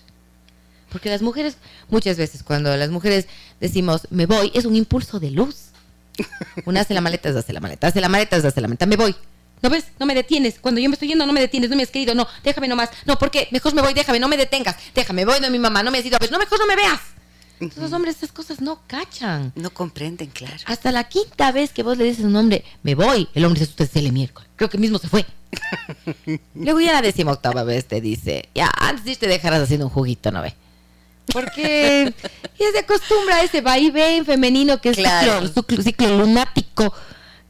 [0.90, 1.56] Porque las mujeres,
[1.88, 3.26] muchas veces cuando las mujeres
[3.60, 5.72] decimos me voy, es un impulso de luz.
[6.64, 9.14] Una hace la maleta, hace la maleta, hace la maleta, hace la maleta, me voy.
[9.62, 9.86] ¿No ves?
[9.98, 10.58] No me detienes.
[10.60, 12.90] Cuando yo me estoy yendo, no me detienes, no me has querido, no, déjame nomás.
[13.06, 14.76] No, porque mejor me voy, déjame, no me detengas.
[14.94, 16.76] Déjame, voy de mi mamá, no me has ido a ver, no, mejor no me
[16.76, 17.00] veas.
[17.60, 19.52] Entonces, los hombres esas cosas no cachan.
[19.54, 20.56] No comprenden, claro.
[20.66, 23.62] Hasta la quinta vez que vos le dices a un hombre, me voy, el hombre
[23.62, 24.50] asusta y se le miércoles.
[24.56, 25.24] Creo que mismo se fue.
[26.54, 30.30] Luego ya la decimoctava vez te dice, ya, antes de irte dejarás haciendo un juguito,
[30.30, 30.54] ¿no ve?
[31.32, 32.12] Porque
[32.58, 35.46] ya se acostumbra a ese vaivén femenino que es Claro.
[35.46, 36.92] ciclo, ciclo- ciclo lunático,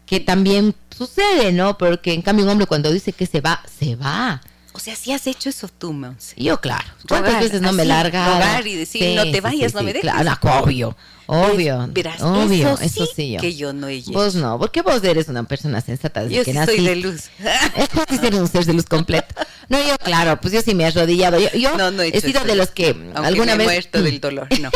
[0.07, 1.77] que también sucede, ¿no?
[1.77, 4.41] Porque en cambio un hombre cuando dice que se va, se va.
[4.77, 6.35] O sea, si has hecho eso tú, Monse.
[6.37, 6.85] Yo, claro.
[7.09, 8.27] ¿Cuántas Rogar, veces no me así, larga?
[8.35, 10.11] rogar y decir, no te vayas, no me dejes.
[10.11, 11.85] Claro, obvio, obvio.
[11.85, 13.41] Es- verás, obvio, eso eso sí sí yo.
[13.41, 14.11] que yo no he hecho.
[14.11, 16.75] Vos no, porque vos eres una persona sensata desde Yo que sí nací.
[16.77, 17.31] soy de luz.
[18.11, 19.33] Sí eres un ser de luz completo.
[19.69, 21.39] No, yo, claro, pues yo sí me he arrodillado.
[21.39, 22.49] Yo, yo No, no he he sido eso.
[22.49, 23.77] de los que Aunque alguna me he vez.
[23.77, 24.71] muerto del dolor, no.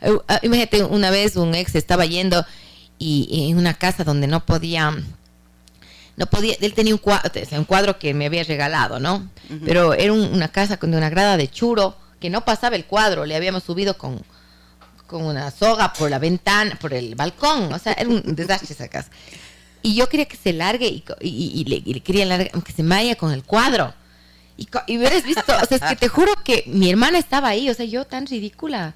[0.00, 2.46] Eh, ah, Imagínate, una vez un ex estaba yendo
[2.98, 4.94] y, y en una casa donde no podía.
[6.16, 9.30] No podía, él tenía un cuadro, un cuadro que me había regalado, ¿no?
[9.64, 13.24] Pero era un- una casa con una grada de churo que no pasaba el cuadro,
[13.24, 14.22] le habíamos subido con,
[15.06, 18.88] con una soga por la ventana, por el balcón, o sea, era un desastre esa
[18.88, 19.10] casa.
[19.82, 22.50] Y yo quería que se largue y, y- y- y le, y le quería largar,
[22.62, 23.94] que se vaya con el cuadro.
[24.86, 27.74] Y hubieras visto, o sea, es que te juro que mi hermana estaba ahí, o
[27.74, 28.94] sea, yo tan ridícula,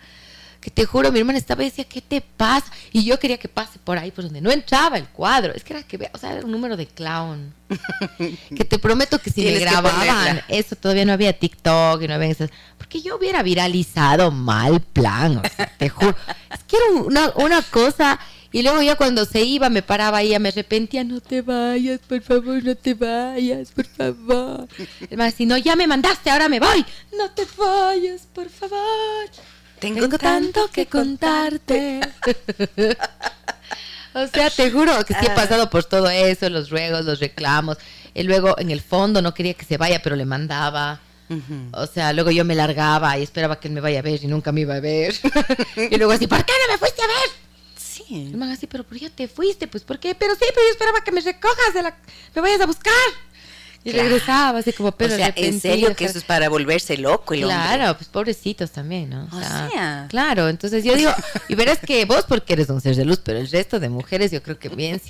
[0.65, 2.73] que te juro, mi hermana estaba y decía, ¿qué te pasa?
[2.91, 5.53] Y yo quería que pase por ahí, por donde no entraba el cuadro.
[5.55, 7.53] Es que era que, vea- o sea, era un número de clown.
[8.57, 12.09] que te prometo que si me Tienes que grababan, eso todavía no había TikTok y
[12.09, 12.49] no había esas,
[12.79, 16.17] porque yo hubiera viralizado mal plan, o sea, te juro.
[16.51, 18.19] Es que era una, una cosa.
[18.51, 22.01] Y luego ya cuando se iba me paraba y ya me arrepentía, no te vayas,
[22.09, 24.67] por favor, no te vayas, por favor.
[25.17, 26.87] Más, si no, ya me mandaste, ahora me voy.
[27.19, 29.29] No te vayas, por favor.
[29.93, 32.01] Tengo, tanto que contarte.
[34.15, 35.35] o sea, te juro que sí he Ah.
[35.35, 37.77] pasado por todo eso, los ruegos, los reclamos.
[38.15, 41.01] Y luego en el fondo no quería que se vaya, pero le mandaba.
[41.73, 44.27] O sea, luego yo me largaba y esperaba que él me vaya a ver y
[44.29, 45.15] nunca me iba a ver.
[45.91, 47.17] y luego así, ¿por qué no me fuiste a ver?
[47.77, 48.29] Sí.
[48.31, 49.67] El man así, pero ¿por qué te fuiste?
[49.67, 50.15] Pues ¿por qué?
[50.15, 51.97] Pero sí, pero yo esperaba que me recojas de la...
[52.35, 52.93] Me vayas a buscar.
[53.87, 54.09] Y Claro.
[54.09, 57.45] regresaba así como pero o sea, en serio que eso es para volverse loco el
[57.45, 57.57] hombre.
[57.59, 59.29] Claro, pues pobrecitos también, ¿no?
[59.31, 60.07] O sea.
[60.09, 61.11] Claro, entonces yo digo,
[61.49, 64.31] y verás que vos porque eres un ser de luz, pero el resto de mujeres
[64.33, 65.01] yo creo que bien,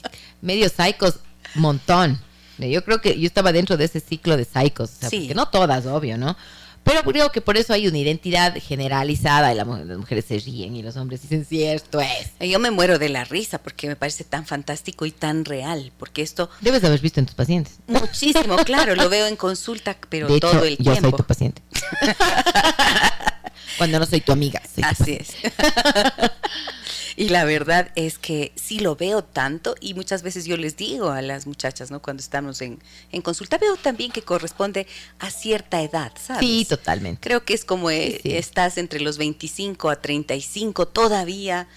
[0.40, 1.20] medio psicos,
[1.54, 2.20] montón.
[2.58, 5.20] Yo creo que yo estaba dentro de ese ciclo de psicos, o sea, Sí.
[5.20, 6.36] porque no todas, obvio, ¿no?
[6.84, 10.82] Pero creo que por eso hay una identidad generalizada y las mujeres se ríen y
[10.82, 12.32] los hombres dicen, cierto es.
[12.40, 16.20] Yo me muero de la risa porque me parece tan fantástico y tan real, porque
[16.22, 17.78] esto Debes haber visto en tus pacientes.
[17.86, 21.10] muchísimo, claro, lo veo en consulta, pero de hecho, todo el yo tiempo.
[21.10, 21.62] soy tu paciente.
[23.78, 24.62] Cuando no soy tu amiga.
[24.72, 25.30] soy tu Así es.
[27.16, 31.10] y la verdad es que sí lo veo tanto y muchas veces yo les digo
[31.10, 32.00] a las muchachas, ¿no?
[32.00, 32.78] Cuando estamos en,
[33.12, 34.86] en consulta, veo también que corresponde
[35.18, 36.40] a cierta edad, ¿sabes?
[36.46, 37.20] Sí, totalmente.
[37.20, 38.36] Creo que es como eh, Sí, sí.
[38.36, 41.68] estás entre los 25 a 35, todavía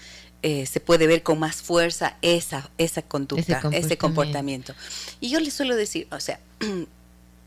[0.42, 4.74] eh, se puede ver con más fuerza esa, esa conducta, Ese comportamiento.
[5.20, 6.38] Y yo les suelo decir, o sea,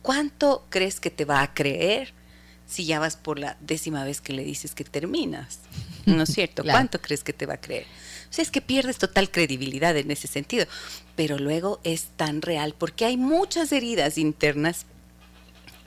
[0.01, 2.13] ¿cuánto crees que te va a creer
[2.71, 5.59] si ya vas por la décima vez que le dices que terminas?
[6.05, 6.63] ¿No es cierto?
[6.63, 6.77] Claro.
[6.77, 7.85] ¿Cuánto crees que te va a creer?
[8.29, 10.65] O sea, es que pierdes total credibilidad en ese sentido.
[11.15, 14.85] Pero luego es tan real porque hay muchas heridas internas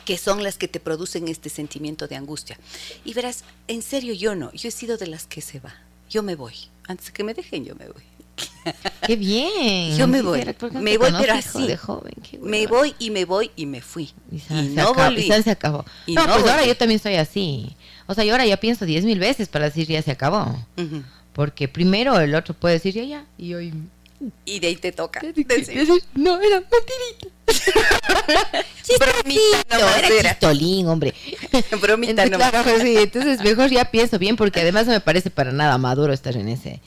[0.04, 2.58] que son las que te producen este sentimiento de angustia.
[3.04, 5.74] Y verás, en serio yo no, yo he sido de las que se va.
[6.10, 6.54] Yo me voy.
[6.86, 8.02] Antes de que me dejen, yo me voy.
[9.06, 9.96] Qué bien.
[9.96, 11.66] Yo me voy, era- ¿por qué no me voy, pero así.
[11.66, 12.14] de joven?
[12.28, 14.12] Qué Me voy y me voy y me fui.
[14.32, 14.42] Y,
[14.74, 15.30] no acabó, volví.
[15.32, 15.84] y se acabó.
[16.06, 16.68] Y no, no pues ahora volví.
[16.68, 17.76] yo también soy así.
[18.06, 20.56] O sea, yo ahora ya pienso diez mil veces para decir ya se acabó.
[21.32, 23.24] Porque primero el otro puede decir ya, ya.
[23.38, 23.60] Y yo...
[23.60, 23.72] y-
[24.46, 25.20] de ahí te toca.
[25.20, 27.34] decir, decir, no, era mentirita.
[28.98, 30.30] Bromita nomás era era.
[30.30, 31.12] chistolín, hombre.
[31.80, 32.50] Bromita Entonces, nomás.
[32.50, 36.12] claro, sí, entonces mejor ya pienso bien porque además no me parece para nada maduro
[36.12, 36.80] estar en ese,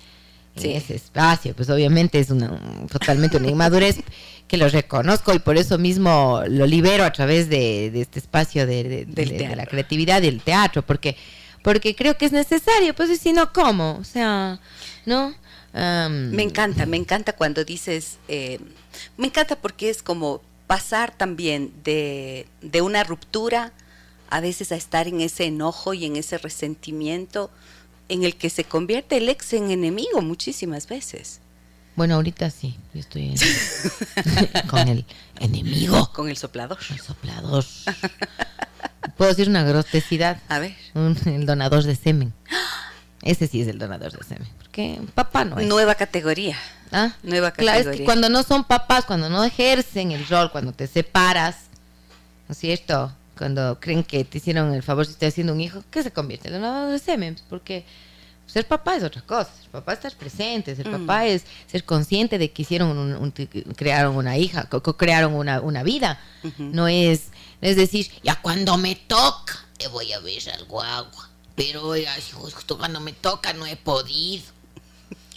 [0.58, 0.78] en Sí.
[0.78, 1.54] ese espacio.
[1.56, 3.98] Pues obviamente es una, un- totalmente una inmadurez
[4.48, 8.66] que lo reconozco y por eso mismo lo libero a través de, de este espacio
[8.66, 9.06] de,
[9.56, 11.16] la creatividad y el teatro, porque,
[11.64, 13.98] porque creo que es necesario, pues y si no, ¿cómo?
[14.00, 14.60] O sea,
[15.06, 15.34] ¿no?
[15.74, 18.60] Me encanta, me encanta cuando dices, eh,
[19.18, 23.74] me encanta porque es como pasar también de, de una ruptura
[24.30, 27.52] a veces a estar en ese enojo y en ese resentimiento
[28.10, 31.40] en el que se convierte el ex en enemigo muchísimas veces,
[31.96, 35.06] Bueno, ahorita sí, yo estoy en- con el
[35.40, 36.78] enemigo, con el soplador.
[36.92, 37.66] el soplador.
[39.18, 40.40] Puedo decir una grosesidad.
[40.48, 42.34] A ver, Un- el donador de semen.
[43.24, 44.48] Ese sí es el donador de semen.
[44.60, 45.68] Porque papá no es.
[45.68, 46.56] nueva categoría.
[46.92, 47.14] ¿Ah?
[47.24, 48.06] nueva Claro, es que categoría.
[48.06, 51.56] cuando no son papás, cuando no ejercen el rol, cuando te separas,
[52.48, 53.12] ¿no es cierto?
[53.38, 56.48] Cuando creen que te hicieron el favor si estás haciendo un hijo, ¿qué se convierte?
[56.50, 57.38] El donador de semen.
[57.50, 57.86] Porque
[58.46, 59.52] ser papá es otra cosa.
[59.62, 60.76] Ser papá es estar presente.
[60.76, 60.92] Ser Mm.
[61.06, 63.32] papá es ser consciente de que hicieron un, un-
[63.76, 66.20] crearon una hija, crearon una, una vida.
[66.44, 66.64] Ujú.
[66.64, 67.28] No es,
[67.62, 71.30] no es decir, ya cuando me toca, te voy a ver al guagua.
[71.56, 74.44] Pero si justo cuando me toca no he podido.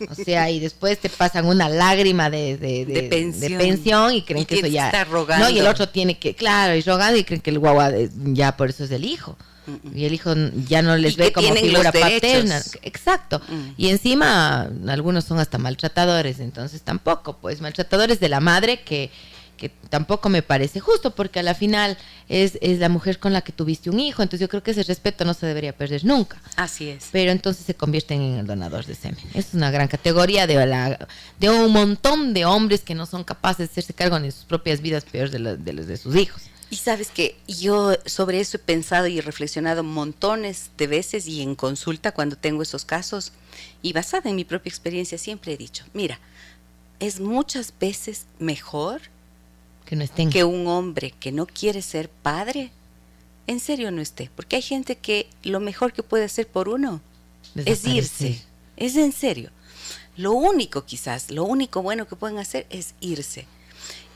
[0.09, 3.59] O sea, y después te pasan una lágrima de, de, De pensión.
[3.59, 4.87] pensión y creen Y que eso ya.
[4.87, 5.47] estar rogando.
[5.47, 8.57] No, y el otro tiene que, claro, y rogando y creen que el guagua ya
[8.57, 9.37] por eso es el hijo.
[9.95, 10.33] Y el hijo
[10.67, 12.61] ya no les Y ve como figura paterna.
[12.83, 13.41] Exacto.
[13.49, 13.69] Mm.
[13.77, 19.11] Y encima, algunos son hasta maltratadores, entonces tampoco, pues maltratadores de la madre que,
[19.61, 23.43] que tampoco me parece justo, porque a la final es, es la mujer con la
[23.43, 26.41] que tuviste un hijo, entonces yo creo que ese respeto no se debería perder nunca.
[26.57, 27.09] Así es.
[27.13, 29.19] Pero entonces se convierten en el donador de semen.
[29.35, 31.07] Es una gran categoría de, la,
[31.39, 34.81] de un montón de hombres que no son capaces de hacerse cargo de sus propias
[34.81, 36.43] vidas, peor de, la- de los de sus hijos.
[36.71, 41.55] Y sabes que yo sobre eso he pensado y reflexionado montones de veces y en
[41.55, 43.33] consulta cuando tengo esos casos
[43.83, 46.19] y basada en mi propia experiencia siempre he dicho, mira,
[47.01, 49.01] es muchas veces mejor
[49.91, 50.31] Que no estén.
[50.31, 52.71] que un hombre que no quiere ser padre
[53.49, 57.01] en serio no esté, porque hay gente que lo mejor que puede hacer por uno
[57.57, 58.41] es irse,
[58.77, 59.51] es en serio.
[60.17, 63.47] Lo único quizás, lo único bueno que pueden hacer es irse.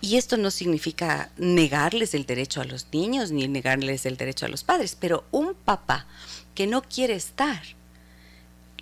[0.00, 4.50] Y esto no significa negarles el derecho a los niños ni negarles el derecho a
[4.50, 6.06] los padres, pero un papá
[6.54, 7.60] que no quiere estar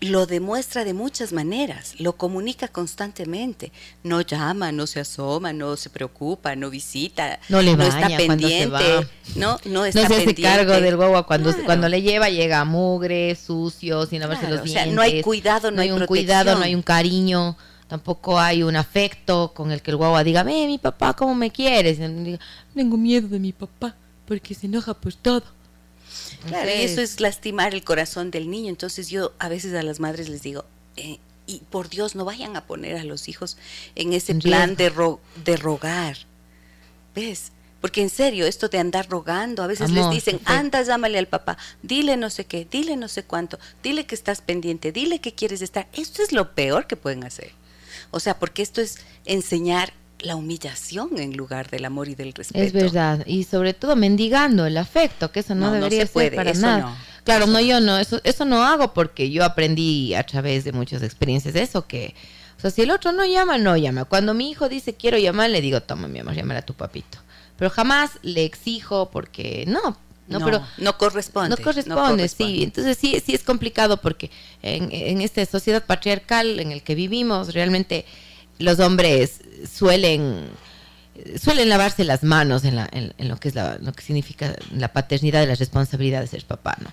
[0.03, 5.91] lo demuestra de muchas maneras, lo comunica constantemente, no llama, no se asoma, no se
[5.91, 9.05] preocupa, no visita, No le está cuando se pendiente, va.
[9.37, 10.43] no, no No está se hace pendiente.
[10.43, 11.65] cargo del guagua cuando, Claro.
[11.67, 14.95] cuando le lleva, llega mugre, sucio, sin lavarse Claro, los o sea, dientes.
[14.97, 16.27] no hay cuidado, no hay un protección.
[16.27, 20.43] cuidado, no hay un cariño, tampoco hay un afecto con el que el guagua diga,
[20.43, 21.99] ve mi papá, ¿cómo me quieres?
[22.75, 23.95] Tengo miedo de mi papá
[24.27, 25.43] porque se enoja por todo.
[26.48, 28.68] Claro, y eso es lastimar el corazón del niño.
[28.68, 30.64] Entonces yo a veces a las madres les digo,
[30.96, 33.57] eh, y por Dios no vayan a poner a los hijos
[33.94, 36.16] en ese plan de, ro- de rogar.
[37.14, 37.53] ¿Ves?
[37.81, 40.53] Porque en serio, esto de andar rogando, a veces les dicen, perfecto.
[40.53, 44.40] anda, llámale al papá, dile no sé qué, dile no sé cuánto, dile que estás
[44.40, 45.88] pendiente, dile que quieres estar.
[45.92, 47.51] Esto es lo peor que pueden hacer.
[48.12, 49.92] O sea, porque esto es enseñar
[50.23, 52.65] la humillación en lugar del amor y del respeto.
[52.65, 56.13] Es verdad, y sobre todo mendigando el afecto, que eso no, No, no debería se
[56.13, 56.79] puede, ser para eso nada.
[56.83, 57.65] no, claro, eso no, no.
[57.65, 61.63] yo no, eso, eso no hago porque yo aprendí a través de muchas experiencias de
[61.63, 62.15] eso, que,
[62.57, 64.05] o sea, si el otro no llama, no llama.
[64.05, 67.19] Cuando mi hijo dice quiero llamar, le digo, toma mi amor, llamar a tu papito.
[67.57, 69.97] Pero jamás le exijo porque, no,
[70.29, 71.51] no, pero no corresponde.
[71.51, 72.63] no corresponde, sí.
[72.63, 74.31] Entonces sí, sí es complicado porque
[74.63, 78.05] en, en esta sociedad patriarcal en el que vivimos, realmente
[78.59, 80.49] los hombres suelen
[81.41, 84.55] suelen lavarse las manos en, la, en, en lo que es la, lo que significa
[84.75, 86.91] la paternidad y la responsabilidad de ser papá, ¿no?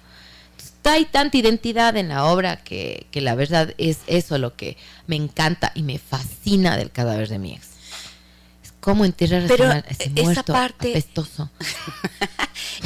[0.51, 4.77] Entonces, hay tanta identidad en la obra que, que la verdad es eso lo que
[5.07, 7.67] me encanta y me fascina del cadáver de mi ex.
[8.63, 11.49] Es cómo enterrar a ese Pero, mal- a ese eh, esa muerto parte- apestoso.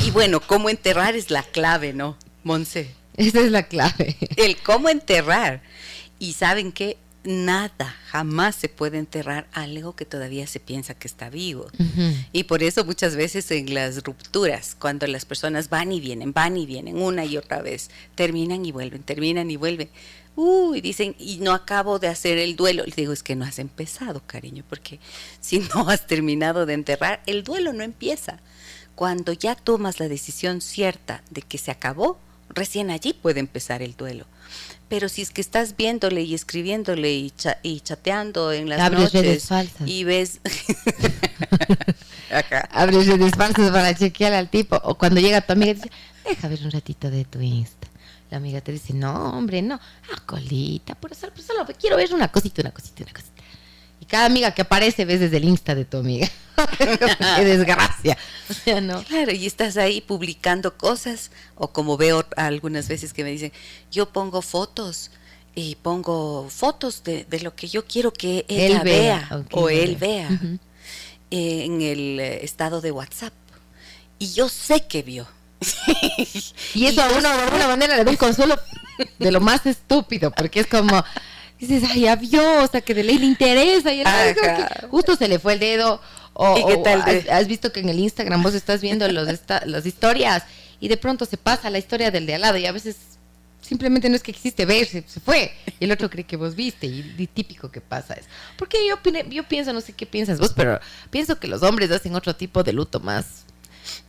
[0.05, 2.93] Y bueno, cómo enterrar es la clave, ¿no, Monse?
[3.17, 4.17] Esa es la clave.
[4.38, 5.61] El cómo enterrar.
[6.19, 11.30] Y saben que nada, jamás se puede enterrar algo que todavía se piensa que está
[11.30, 11.67] vivo.
[12.32, 16.57] Y por eso muchas veces en las rupturas, cuando las personas van y vienen, van
[16.57, 19.89] y vienen una y otra vez, terminan y vuelven, terminan y vuelven.
[20.36, 22.84] Uy, dicen, y no acabo de hacer el duelo.
[22.86, 24.99] Le digo, es que no has empezado, cariño, porque
[25.41, 28.39] si no has terminado de enterrar, el duelo no empieza.
[28.95, 32.19] Cuando ya tomas la decisión cierta de que se acabó,
[32.49, 34.26] recién allí puede empezar el duelo.
[34.89, 39.11] Pero si es que estás viéndole y escribiéndole y, cha- y chateando en las Abres
[39.11, 39.88] redes noches falsas.
[39.88, 40.39] y ves.
[42.71, 44.75] Abres redes falsas para chequear al tipo.
[44.84, 45.91] O cuando llega tu amiga y dice,
[46.27, 47.88] deja ver un ratito de tu Insta.
[48.31, 49.75] La amiga te dice, no, hombre, no.
[50.11, 53.32] Ah, colita, por eso, por solo quiero ver una cosita, una cosita, una cosita.
[54.14, 56.30] Y cada amiga que aparece ves desde el Insta de tu amiga.
[56.78, 58.16] Qué desgracia.
[58.47, 59.03] O sea, no.
[59.05, 63.51] Claro, y estás ahí publicando cosas, o como veo algunas veces que me dicen,
[63.91, 65.09] yo pongo fotos
[65.55, 69.95] y pongo fotos de, de lo que yo quiero que ella Él vea, o él
[69.95, 70.30] vea.
[71.32, 73.34] eh, en el eh, estado de WhatsApp.
[74.20, 75.28] Y yo sé que vio.
[76.76, 78.59] Y eso a uno de alguna manera le da un consuelo
[79.18, 81.03] de lo más estúpido, porque es como,
[81.68, 84.34] dices, ay, ya vio, o sea, que de ley le interesa, y era Ajá.
[84.34, 86.01] que justo se le fue el dedo,
[86.34, 89.28] o, ¿Y qué tal has, has visto que en el Instagram vos estás viendo los
[89.30, 90.43] esta- las historias
[90.80, 92.95] y de pronto se pasa la historia del de al lado y a veces
[93.61, 96.55] simplemente no es que existe ver, se, se fue, y el otro cree que vos
[96.55, 98.28] viste, y, y típico que pasa eso.
[98.57, 98.97] Porque yo,
[99.30, 100.80] yo pienso, no sé qué piensas vos, pero
[101.11, 103.45] pienso que los hombres hacen otro tipo de luto más...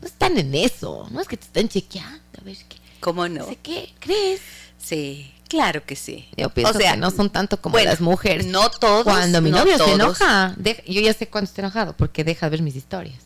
[0.01, 2.77] No están en eso, no es que te están chequeando, a ver qué...
[3.01, 3.49] ¿Cómo No no?
[3.49, 4.41] sé qué, ¿crees?
[4.79, 6.29] Sí, claro que sí.
[6.37, 8.47] Yo pienso O sea, que no son tanto como bueno, las mujeres.
[8.47, 9.05] No todos.
[9.05, 12.47] Cuando mi no novio se enoja, de- yo ya sé cuándo está enojado, porque deja
[12.47, 13.19] de ver mis historias.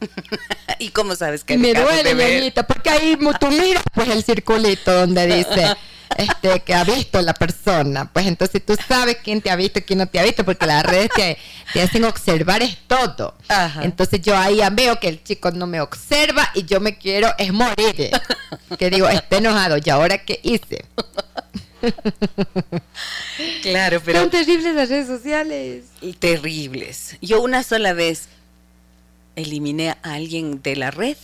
[0.78, 5.26] ¿Y cómo sabes que me duele, ñañita, porque ahí tú miras pues el circulito donde
[5.26, 5.74] dice
[6.18, 8.10] este que ha visto la persona.
[8.12, 10.66] Pues entonces tú sabes quién te ha visto y quién no te ha visto, porque
[10.66, 11.38] las redes te,
[11.72, 13.34] te hacen observar es todo.
[13.48, 13.82] Ajá.
[13.84, 17.32] Entonces yo ahí ya veo que el chico no me observa y yo me quiero
[17.38, 18.10] es morir.
[18.78, 20.84] Que digo, está enojado, ¿y ahora qué hice?
[23.62, 25.84] Claro, pero Son terribles las redes sociales.
[26.00, 27.16] y terribles.
[27.20, 28.28] Yo una sola vez
[29.34, 31.16] eliminé a alguien de la red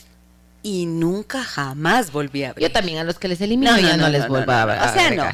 [0.63, 2.63] y nunca jamás volví a ver.
[2.63, 4.79] Yo también a los que les elimino ya no, les vuelvo a ver.
[4.81, 5.25] O sea, no.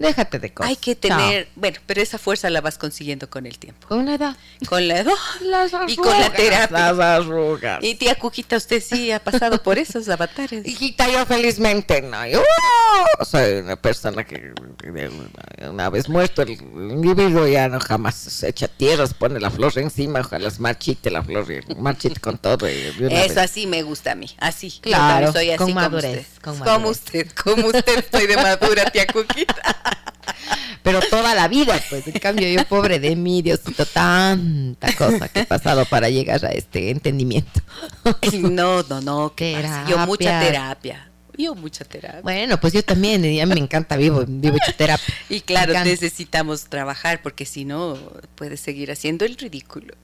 [0.00, 0.70] Déjate de cosas.
[0.70, 3.86] Hay que tener, bueno, pero esa fuerza la vas consiguiendo con el tiempo.
[3.86, 4.36] Con la edad.
[4.66, 6.92] Con la edad Las y con la arrugas, terapia.
[6.92, 7.84] Las arrugas.
[7.84, 10.66] Y tía Cuquita, usted sí ha pasado por esos avatares.
[10.66, 12.26] Hijita, yo felizmente no.
[12.26, 12.42] Yo
[13.26, 14.54] soy una persona que
[15.68, 20.20] una, vez muerto el individuo ya no jamás se echa tierras, pone la flor encima,
[20.20, 21.46] ojalá marchite la flor,
[21.76, 22.70] marchite con todo.
[22.70, 24.78] y Eso así me gusta a mí, así.
[24.80, 26.42] Claro, también soy así con como madurez, usted.
[26.42, 29.76] con Como usted, como usted estoy de madura, tía Cuquita.
[30.82, 32.06] Pero toda la vida, pues.
[32.06, 36.50] En cambio, yo, pobre de mí, Diosito, tanta cosa que he pasado para llegar a
[36.50, 37.60] este entendimiento.
[38.40, 39.86] No, no, no, ¿qué pasa?
[39.88, 41.10] Yo mucha Terapia.
[41.36, 42.20] Yo mucha terapia.
[42.22, 45.14] Bueno, pues yo también, y a mí me encanta, vivo, vivo hecho terapia.
[45.28, 47.96] Y claro, necesitamos trabajar porque si no,
[48.34, 49.94] puedes seguir haciendo el ridículo.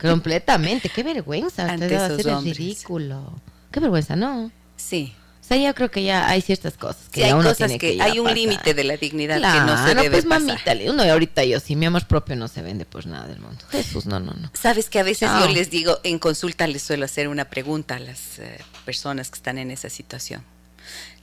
[0.00, 1.70] Completamente, qué vergüenza.
[1.70, 3.40] Ante hacer el ridículo.
[3.70, 4.50] Qué vergüenza, ¿no?
[4.76, 5.12] Sí.
[5.48, 7.78] O sea, yo creo que ya hay ciertas cosas que Sí, hay uno cosas tiene
[7.78, 10.42] que, ya hay un límite de la dignidad Claro, que no se debe pues pasar.
[10.42, 13.40] mamita, uno y ahorita yo sí, mi amor propio no se vende por nada del
[13.40, 13.64] mundo.
[13.70, 14.50] Jesús, no, no, no.
[14.52, 15.40] Sabes que a veces No.
[15.46, 19.36] yo les digo, en consulta les suelo hacer una pregunta a las eh, personas que
[19.36, 20.44] están en esa situación.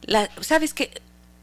[0.02, 0.90] La, Sabes que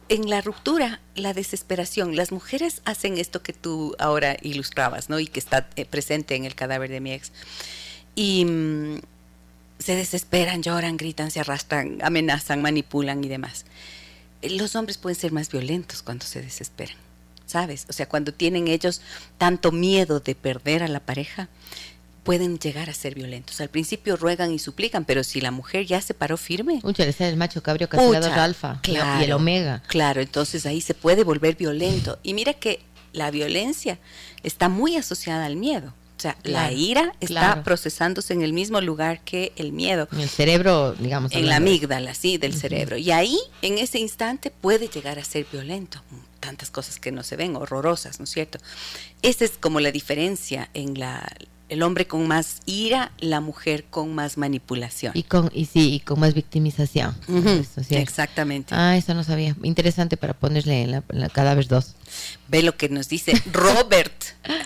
[0.08, 5.20] en la ruptura, la desesperación, las mujeres hacen esto que tú ahora ilustrabas, ¿no?
[5.20, 7.30] Y que está eh, presente en el cadáver de mi ex.
[8.16, 9.00] Y mm,
[9.82, 13.64] se desesperan, lloran, gritan, se arrastran, amenazan, manipulan y demás.
[14.42, 16.96] Los hombres pueden ser más violentos cuando se desesperan,
[17.46, 17.86] ¿sabes?
[17.88, 19.00] O sea, cuando tienen ellos
[19.38, 21.48] tanto miedo de perder a la pareja,
[22.24, 23.60] pueden llegar a ser violentos.
[23.60, 26.80] Al principio ruegan y suplican, pero si la mujer ya se paró firme,
[27.28, 29.82] el macho cabrio castigador Pucha, alfa y- y el omega.
[29.88, 32.18] Claro, entonces ahí se puede volver violento.
[32.22, 32.80] Y mira que
[33.12, 33.98] la violencia
[34.42, 35.94] está muy asociada al miedo.
[36.22, 37.62] O sea, la ira está claro.
[37.64, 40.06] procesándose en el mismo lugar que el miedo.
[40.12, 41.32] En el cerebro, digamos.
[41.32, 42.96] En la amígdala, sí, del cerebro.
[42.96, 46.00] Y ahí, en ese instante, puede llegar a ser violento.
[46.38, 48.60] Tantas cosas que no se ven, horrorosas, ¿no es cierto?
[49.22, 51.28] Esa es como la diferencia en la
[51.68, 55.12] el hombre con más ira, la mujer con más manipulación.
[55.16, 57.16] Y con, y sí, y con más victimización.
[57.26, 57.96] Ujú, Eso, sí.
[57.96, 58.74] Exactamente.
[58.76, 59.56] Ah, eso no sabía.
[59.62, 61.94] Interesante para ponerle en la, en la cadáver 2.
[62.48, 64.12] Ve lo que nos dice Robert.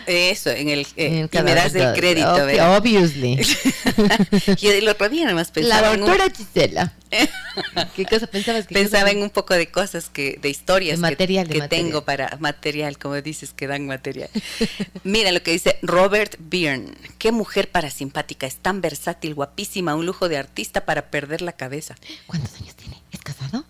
[0.07, 2.76] Eso, en el, eh, y me das el crédito, Ob- ¿verdad?
[2.78, 3.36] Obviously.
[4.59, 6.92] Yo otro día más la pensaba, en, un- doctora Gisela.
[7.94, 11.11] ¿Qué cosa pensabas que pensaba en un poco de cosas que, de historias De que-
[11.12, 11.86] material, de que, material.
[11.86, 14.30] tengo para material, como dices, que dan material.
[15.05, 16.92] Mira lo que dice Robert Byrne.
[17.18, 21.53] Qué mujer para simpática, es tan versátil, guapísima, un lujo de artista para perder la
[21.53, 21.94] cabeza.
[22.26, 23.01] ¿Cuántos años tiene?
[23.12, 23.64] ¿Es casado?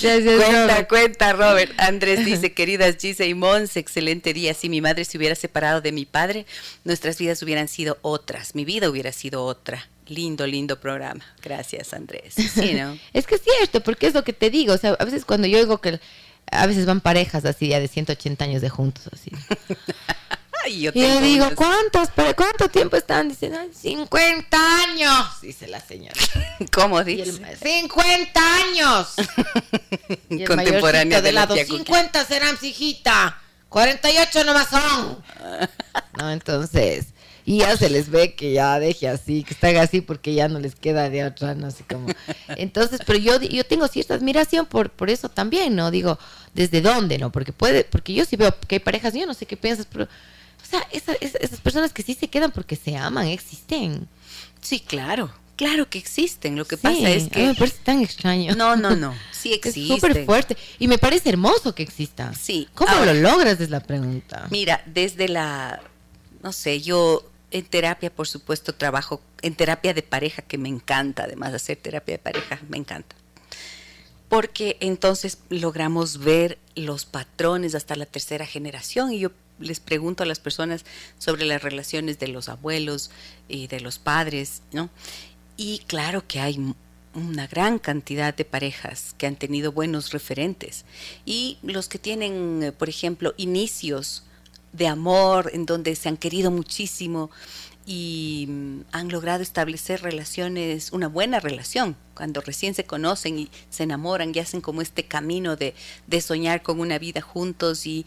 [0.00, 1.72] Cuenta, cuenta, Robert.
[1.78, 4.54] Andrés dice, queridas Gise y Mons, excelente día.
[4.54, 6.46] Si mi madre se hubiera separado de mi padre,
[6.84, 8.54] nuestras vidas hubieran sido otras.
[8.54, 9.88] Mi vida hubiera sido otra.
[10.06, 11.24] Lindo, lindo programa.
[11.42, 12.34] Gracias, Andrés.
[12.34, 12.98] Sí, ¿no?
[13.12, 14.74] es que es cierto, porque es lo que te digo.
[14.74, 15.98] O sea, a veces cuando yo digo que
[16.50, 19.30] a veces van parejas así ya de 180 años de juntos, así.
[20.66, 23.28] y yo, digo, ¿cuántos, ¿cuánto tiempo están?
[23.28, 26.14] Dicen, 50 años, dice la señora.
[26.72, 27.32] ¿Cómo dice?
[27.62, 29.14] 50 años.
[30.30, 33.40] y Contemporánea de, lado, 50 serán, hijita.
[33.68, 35.24] 48 nomás son.
[36.18, 37.06] no, entonces,
[37.44, 40.60] y ya se les ve que ya deje así, que están así porque ya no
[40.60, 42.06] les queda de otra, no sé cómo.
[42.56, 45.90] Entonces, pero yo, yo tengo cierta admiración por, por eso también, ¿no?
[45.90, 46.18] Digo,
[46.54, 47.32] ¿desde dónde, no?
[47.32, 50.08] Porque puede, porque yo sí veo que hay parejas, yo no sé qué piensas, pero,
[50.78, 54.08] o sea, esas personas que sí se quedan porque se aman, existen.
[54.60, 55.30] Sí, claro.
[55.56, 56.56] Claro que existen.
[56.56, 57.46] Lo que pasa es que.
[57.46, 58.54] me parece tan extraño.
[58.56, 59.14] No, no, no.
[59.32, 59.82] Sí existen.
[59.84, 60.56] Es súper fuerte.
[60.78, 62.32] Y me parece hermoso que exista.
[62.34, 62.66] Sí.
[62.74, 63.60] ¿Cómo lo logras?
[63.60, 64.48] Es la pregunta.
[64.50, 65.80] Mira, desde la.
[66.42, 71.24] No sé, yo en terapia, por supuesto, trabajo en terapia de pareja, que me encanta,
[71.24, 73.14] además de hacer terapia de pareja, me encanta.
[74.28, 80.26] Porque entonces logramos ver los patrones hasta la tercera generación y yo les pregunto a
[80.26, 80.84] las personas
[81.18, 83.10] sobre las relaciones de los abuelos
[83.48, 84.90] y de los padres, ¿no?
[85.56, 86.74] Y claro que hay
[87.14, 90.84] una gran cantidad de parejas que han tenido buenos referentes
[91.24, 94.24] y los que tienen, eh, por ejemplo, inicios
[94.72, 97.30] de amor, en donde se han querido muchísimo
[97.86, 103.84] y mm, han logrado establecer relaciones, una buena relación, cuando recién se conocen y se
[103.84, 105.74] enamoran y hacen como este camino de,
[106.06, 108.04] de soñar con una vida juntos y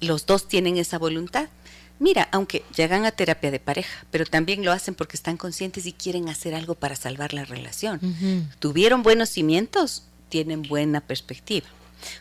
[0.00, 1.48] los dos tienen esa voluntad.
[2.00, 5.92] Mira, aunque llegan a terapia de pareja, pero también lo hacen porque están conscientes y
[5.92, 8.00] quieren hacer algo para salvar la relación.
[8.60, 11.66] Tuvieron buenos cimientos, tienen buena perspectiva.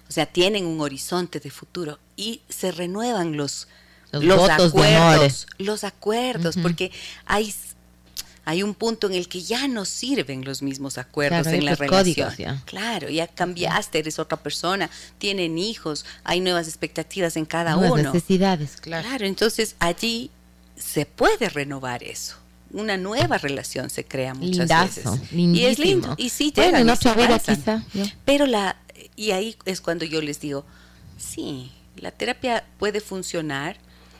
[0.09, 3.67] O sea, tienen un horizonte de futuro y se renuevan los,
[4.11, 6.91] los, acuerdos, los acuerdos, porque
[7.25, 7.53] hay
[8.47, 12.33] hay un punto en el que ya no sirven los mismos acuerdos en la relación.
[12.37, 12.63] ya.
[12.63, 18.13] Claro, ya cambiaste, eres otra persona, tienen hijos, hay nuevas expectativas en cada nuevas uno.
[18.13, 19.05] necesidades, claro.
[19.05, 20.31] Claro, entonces allí
[20.77, 22.37] se puede renovar eso.
[22.71, 25.05] Una nueva relación se crea muchas veces.
[25.33, 26.15] Y es lindo.
[26.17, 27.83] Y sí bueno, vida quizá.
[28.23, 28.77] Pero la
[29.17, 30.63] y ahí es cuando yo les digo,
[31.17, 33.75] sí, la terapia puede funcionar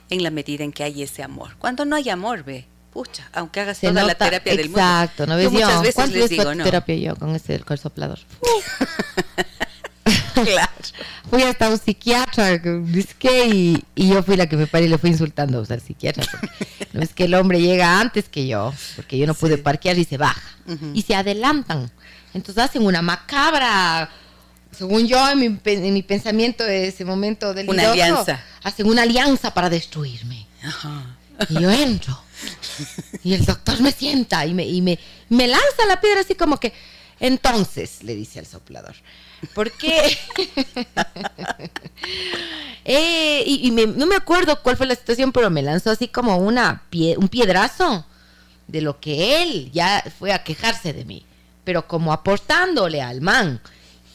[0.10, 1.56] en la medida en que hay ese amor.
[1.60, 2.66] Cuando no hay amor, ve,
[2.98, 4.80] pucha, aunque hagas toda la terapia del mundo.
[4.80, 5.46] Exacto, ¿no ves?
[5.46, 6.64] Yo muchas veces les digo, no.
[6.64, 8.18] terapia yo con ese del soplador?
[10.34, 10.72] claro.
[11.30, 15.12] Fui hasta un psiquiatra y, y yo fui la que me paré y le fui
[15.12, 16.26] insultando al psiquiatra.
[16.94, 20.04] no es que el hombre llega antes que yo, porque yo no pude parquear y
[20.04, 20.42] se baja.
[20.96, 21.92] Y se adelantan.
[22.34, 24.10] Entonces hacen una macabra
[24.72, 28.40] según yo, en mi, en mi pensamiento de ese momento del Una alianza.
[28.64, 30.48] Hacen una alianza para destruirme.
[31.50, 32.27] Y yo entro.
[33.24, 36.60] Y el doctor me sienta y me, y me, me lanza la piedra así como
[36.60, 36.74] que,
[37.20, 38.96] entonces, le dice al soplador,
[39.54, 40.18] ¿por qué?
[42.90, 46.84] Eh, y, no me acuerdo cuál fue la situación, pero me lanzó así como una
[47.18, 48.06] un piedrazo
[48.66, 51.26] de lo que él ya fue a quejarse de mí,
[51.66, 53.62] pero como aportándole al man.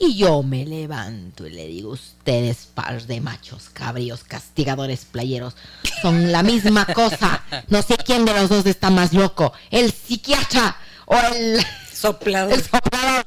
[0.04, 5.54] Y yo me levanto y le digo, ustedes par de machos cabríos, castigadores playeros,
[6.02, 7.44] son la misma cosa.
[7.68, 10.76] No sé quién de los dos está más loco, el psiquiatra
[11.06, 12.52] o el soplador.
[12.52, 13.26] El soplador.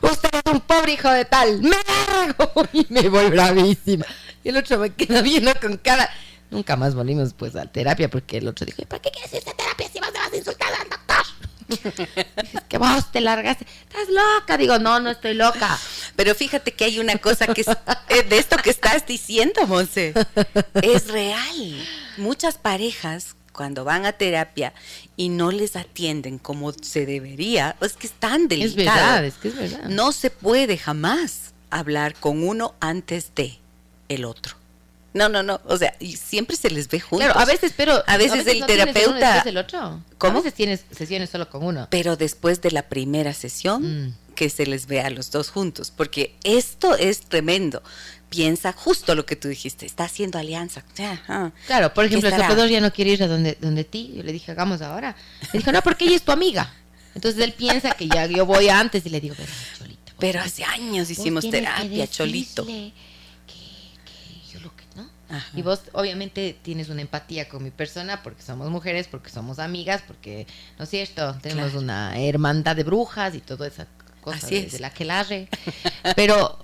[0.00, 1.60] Usted es un pobre hijo de tal.
[1.60, 1.76] Me
[2.08, 4.06] largo y me voy bravísima.
[4.42, 6.08] Y el otro me queda viendo con cara.
[6.50, 9.54] Nunca más volvimos pues a terapia porque el otro dijo, ¿para qué quieres irse a
[9.54, 11.26] terapia si vas a insultar al doctor?
[11.84, 13.66] Es que vos te largaste.
[13.82, 14.56] Estás loca.
[14.56, 15.78] Digo, no, no estoy loca.
[16.16, 17.68] Pero fíjate que hay una cosa que es
[18.08, 20.14] eh, de esto que estás diciendo, Monse.
[20.74, 21.86] Es real.
[22.16, 24.74] Muchas parejas cuando van a terapia
[25.16, 28.76] y no les atienden como se debería, es que están delicados.
[28.76, 29.88] Es verdad, es que es verdad.
[29.88, 33.58] No se puede jamás hablar con uno antes de
[34.08, 34.56] el otro.
[35.14, 35.60] No, no, no.
[35.66, 37.24] O sea, y siempre se les ve juntos.
[37.24, 38.02] Claro, a veces, pero.
[38.06, 39.42] A veces, el terapeuta.
[39.46, 40.02] el otro.
[40.18, 40.38] ¿Cómo?
[40.38, 41.86] A veces tienes sesiones solo con uno.
[41.88, 44.14] Pero después de la primera sesión, mm.
[44.34, 45.92] que se les ve a los dos juntos.
[45.96, 47.80] Porque esto es tremendo.
[48.28, 49.86] Piensa justo lo que tú dijiste.
[49.86, 50.84] Está haciendo alianza.
[51.66, 54.12] claro, por ejemplo, el tocador ya no quiere ir a donde, donde ti.
[54.16, 55.14] Yo le dije, hagamos ahora.
[55.52, 56.74] Le dijo, no, porque ella es tu amiga.
[57.14, 60.12] Entonces él piensa que ya yo voy antes y le digo, pero Cholito.
[60.18, 62.66] Pero hace años hicimos terapia, Cholito.
[65.54, 70.02] Y vos obviamente tienes una empatía con mi persona porque somos mujeres, porque somos amigas,
[70.06, 70.46] porque,
[70.78, 71.36] ¿no es cierto?
[71.42, 73.84] Tenemos una hermandad de brujas y todo eso.
[74.20, 74.72] cosa de, es.
[74.72, 75.48] de la que larre.
[76.16, 76.58] Pero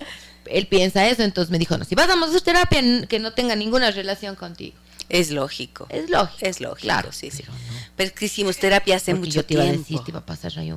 [0.45, 3.55] él piensa eso, entonces me dijo, no, si vas a hacer terapia, que no tenga
[3.55, 4.75] ninguna relación contigo.
[5.09, 5.87] Es lógico.
[5.89, 6.37] Es lógico.
[6.45, 7.43] Es lógico, Claro, sí, sí.
[7.43, 7.59] pero no.
[7.97, 9.81] Pero es que hicimos terapia hace Porque mucho yo te iba a tiempo.
[9.83, 10.71] decir, te iba a pasar ahí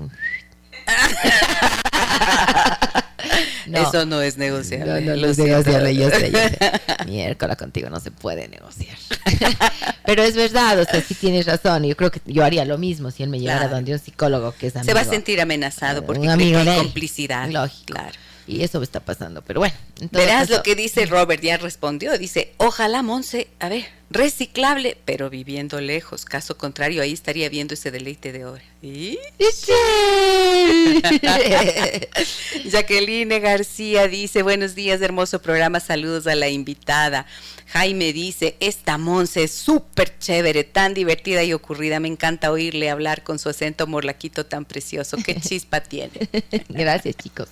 [3.67, 3.77] un...
[3.77, 5.01] Eso no es negociable.
[5.01, 6.59] No, no, no es negociable, yo sé, yo sé.
[7.07, 8.97] Miércoles contigo no se puede negociar.
[10.07, 11.85] Pero es verdad, o sea, sí tienes razón.
[11.85, 13.77] y Yo creo que yo haría lo mismo si él me llevara Claro.
[13.77, 14.87] donde un psicólogo que es amigo.
[14.89, 17.49] Se va a sentir amenazado porque un cree que hay complicidad.
[17.49, 17.95] Lógico.
[17.95, 18.13] Claro.
[18.47, 19.43] Y eso está pasando.
[19.43, 19.75] Pero bueno.
[20.11, 22.19] Verás caso, lo que dice Robert, ya respondió.
[22.19, 26.25] Dice, ojalá Monse, a ver, reciclable, pero viviendo lejos.
[26.25, 28.63] Caso contrario, ahí estaría viendo ese deleite de hora.
[28.81, 29.19] ¿Y?
[32.71, 37.27] Jacqueline García dice, buenos días, hermoso programa, saludos a la invitada.
[37.67, 43.25] Jaime dice, esta Monse es súper chévere, tan divertida y ocurrida, me encanta oírle hablar
[43.25, 46.29] con su acento morlaquito tan precioso, qué chispa tiene.
[46.69, 47.49] Gracias, chicos.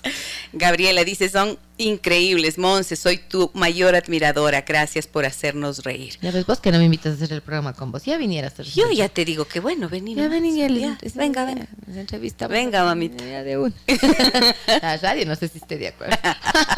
[0.53, 6.19] Gabriela dice, son increíbles, Monse, soy tu mayor admiradora, gracias por hacernos reír.
[6.21, 8.05] Ya ves vos que no me invitas a hacer el programa con vos.
[8.05, 10.15] Ya vinieras a Yo ya te digo que bueno, vení.
[10.15, 10.41] Ya nomás.
[10.41, 11.67] ven y Ya, venga, venga.
[11.95, 12.47] Entrevista.
[12.47, 13.25] Venga, mamita.
[13.25, 13.73] Ya de.
[14.83, 16.17] La radio no sé si esté de acuerdo.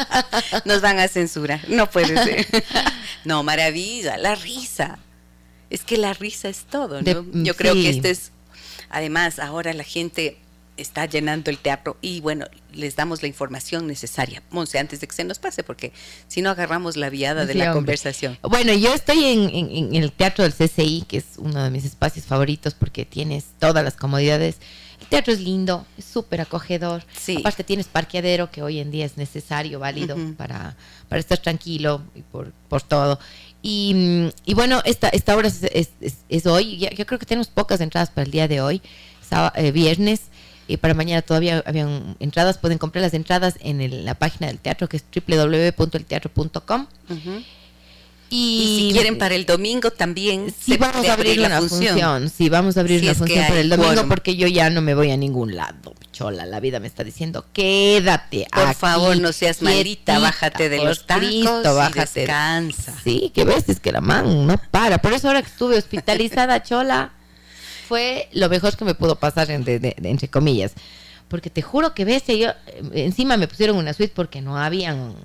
[0.65, 2.47] Nos van a censurar, no puede ser.
[3.25, 4.99] No, maravilla, la risa.
[5.71, 7.23] Es que la risa es todo, ¿no?
[7.23, 7.81] De- Yo creo sí.
[7.83, 8.31] que esto es,
[8.89, 10.37] además, ahora la gente
[10.77, 14.43] está llenando el teatro y bueno, les damos la información necesaria.
[14.51, 15.93] Monse, antes de que se nos pase, porque
[16.27, 17.75] si no agarramos la viada de la hombre.
[17.75, 18.37] conversación.
[18.41, 21.85] Bueno, yo estoy en, en- en el teatro del CCI, que es uno de mis
[21.85, 24.57] espacios favoritos porque tienes todas las comodidades.
[24.99, 27.03] El teatro es lindo, es súper acogedor.
[27.17, 27.37] Sí.
[27.37, 30.75] Aparte tienes parqueadero que hoy en día es necesario, válido para,
[31.09, 33.19] para estar tranquilo y por, por todo.
[33.61, 36.77] Y, y bueno, esta, esta hora es, es- es- es hoy.
[36.77, 38.81] Ya- yo creo que tenemos pocas entradas para el día de hoy,
[39.55, 40.21] eh, viernes.
[40.67, 42.57] Y para mañana todavía habían entradas.
[42.57, 46.87] Pueden comprar las entradas en el- la página del teatro que es www.elteatro.com.
[47.09, 47.43] Ujú.
[48.27, 50.47] Y, Y si quieren para el domingo también.
[50.49, 52.29] Sí, se vamos a abrir la una función.
[52.29, 54.09] Sí, vamos a abrir Si una función para el domingo quórum.
[54.09, 55.93] porque yo ya no me voy a ningún lado.
[56.11, 60.83] Chola, la vida me está diciendo, quédate Por aquí, favor, no seas quietita, bájate de
[60.83, 62.19] los tacos Cristo, y bájate.
[62.21, 62.95] descansa.
[63.03, 64.97] Sí, que ves, es que la man no para.
[64.97, 67.11] Por eso ahora que estuve hospitalizada, Chola,
[67.87, 70.73] fue lo mejor que me pudo pasar, de- de- entre comillas.
[71.27, 72.49] Porque te juro que ves, yo,
[72.93, 75.15] encima me pusieron una suite porque no habían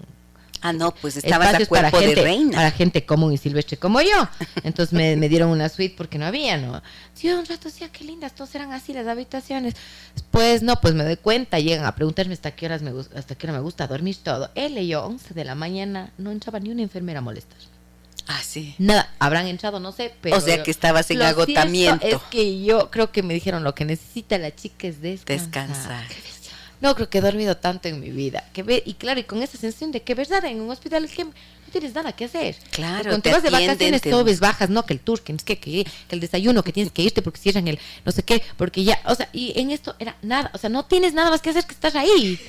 [0.62, 2.52] Ah, no, pues estabas a cuerpo para gente, de reina.
[2.56, 4.28] para gente común y silvestre como yo.
[4.62, 6.82] Entonces me, me dieron una suite porque no había, ¿no?
[7.14, 9.74] Sí, un rato decía, qué lindas, todas eran así las habitaciones.
[10.14, 13.46] Después, no, pues me doy cuenta, llegan a preguntarme hasta qué horas me hasta qué
[13.46, 14.50] hora me gusta dormir todo.
[14.54, 17.56] Él y yo, 11 de la mañana, no entraba ni una enfermera a molestar.
[18.32, 18.76] Ah, sí.
[18.78, 20.36] Nada, habrán entrado, no sé, pero...
[20.36, 22.06] O sea que estabas en agotamiento.
[22.06, 26.06] es que yo creo que me dijeron lo que necesita la chica es descansar.
[26.06, 26.06] Descansar.
[26.80, 28.44] No creo que he dormido tanto en mi vida.
[28.52, 31.10] Que ve, y claro, y con esa sensación de que verdad en un hospital es
[31.10, 31.32] que no
[31.72, 32.56] tienes nada que hacer.
[32.70, 34.38] Claro, Cuando te vas de vacaciones, te buscan.
[34.38, 37.22] bajas, no, que el tour, que, qué, que, que el desayuno, que tienes que irte
[37.22, 40.52] porque cierran el no sé qué, porque ya, o sea, y en esto era nada,
[40.54, 42.40] o sea, no tienes nada más que hacer que estar ahí.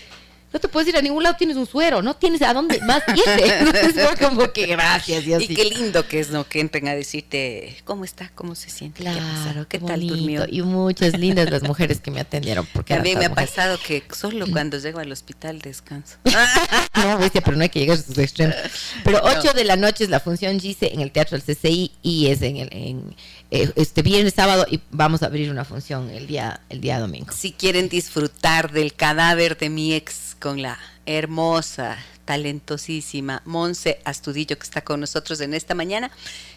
[0.53, 3.03] No te puedes ir a ningún lado, tienes un suero, no tienes a dónde más
[3.07, 3.57] irte.
[3.59, 5.43] Entonces fue como que gracias, Dios.
[5.43, 6.47] Y qué lindo que es, ¿no?
[6.47, 10.45] Que entren a decirte cómo está, cómo se siente, Claro, qué qué tal durmió.
[10.49, 12.67] Y muchas lindas las mujeres que me atendieron.
[12.73, 13.49] Porque También me ha mujeres.
[13.51, 16.17] pasado que solo cuando llego al hospital descanso.
[16.93, 18.55] No, bestia, pero no hay que llegar a sus extremos.
[19.03, 22.27] Pero 8 de la noche es la función Gise en el Teatro del CCI y
[22.27, 23.15] es en el en,
[23.51, 27.31] eh, este viernes, sábado y vamos a abrir una función el día el día domingo.
[27.33, 34.63] Si quieren disfrutar del cadáver de mi ex con la hermosa, talentosísima Monse Astudillo que
[34.63, 36.09] está con nosotros en esta mañana,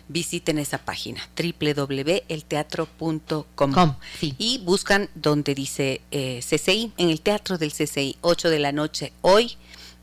[0.08, 4.36] visiten esa página www.elteatro.com Com, sí.
[4.38, 9.12] y buscan donde dice eh, CCI, en el Teatro del CCI, 8 de la noche
[9.20, 9.56] hoy,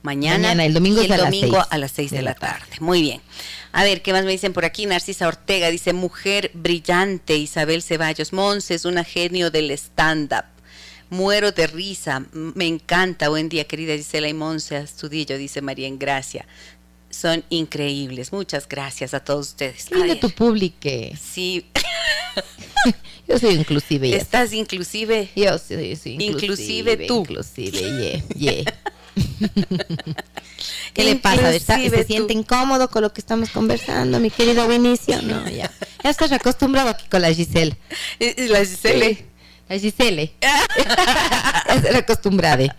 [0.04, 2.24] mañana, Mañana, el domingo y el a las domingo seis a las 6 de, de
[2.24, 2.76] la tarde.
[2.80, 3.22] Muy bien.
[3.72, 4.86] A ver, ¿qué más me dicen por aquí?
[4.86, 10.46] Narcisa Ortega dice, mujer brillante, Isabel Ceballos Monse es una genio del stand-up.
[11.10, 13.30] Muero de risa, me encanta.
[13.30, 16.46] Buen día, querida Gisela y Monse Astudillo, dice María en Gracia.
[17.10, 18.32] Son increíbles.
[18.32, 19.92] Muchas gracias a todos ustedes.
[19.92, 20.90] Lindo tu público.
[21.22, 21.66] Sí,
[23.28, 24.16] Yo soy inclusive.
[24.16, 27.22] estás inclusive Yo soy, soy Inclusive tú.
[27.22, 28.74] Inclusive, yeah, yeah.
[30.94, 31.54] ¿Qué le pasa?
[31.56, 35.22] ¿Está- ¿Se siente incómodo con lo que estamos conversando, mi querido Benicio?
[35.22, 35.72] No, ya.
[36.04, 37.76] Ya estás acostumbrado aquí con la Giselle.
[38.20, 39.16] La Gisele.
[39.16, 39.26] Sí,
[39.70, 40.34] La Giselle.
[40.42, 42.76] ya acostumbrada.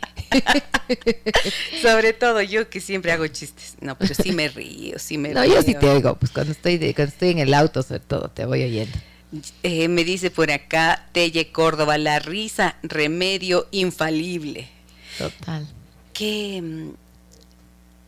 [1.80, 3.74] Sobre todo yo que siempre hago chistes.
[3.80, 5.54] No, pero sí me río, sí me No, río.
[5.54, 6.16] yo sí te oigo.
[6.16, 8.96] Pues cuando estoy, de- cuando estoy en el auto, sobre todo, te voy oyendo.
[9.62, 14.68] Eh, me dice por acá Telle Córdoba, la risa, remedio infalible.
[15.16, 15.66] Total.
[16.12, 16.90] Qué, mm,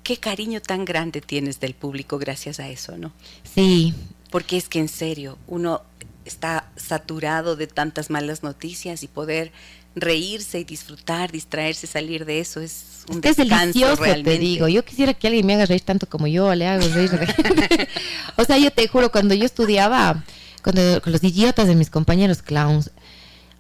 [0.03, 3.13] qué cariño tan grande tienes del público gracias a eso, ¿no?
[3.55, 3.95] Sí.
[4.31, 5.83] Porque es que en serio, uno
[6.25, 9.53] está saturado de tantas malas noticias y poder
[9.95, 14.33] reírse y disfrutar, distraerse, salir de eso es un es descanso delicioso, realmente.
[14.33, 14.69] te digo.
[14.69, 17.11] Yo quisiera que alguien me haga reír tanto como yo le hago reír.
[18.37, 20.25] o sea, yo te juro, cuando yo estudiaba
[20.63, 22.91] cuando, con los idiotas de mis compañeros clowns,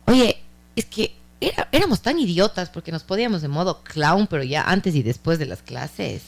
[0.07, 0.39] oye,
[0.75, 1.15] es que
[1.49, 5.39] era- éramos tan idiotas porque nos podíamos de modo clown, pero ya antes y después
[5.39, 6.23] de las clases,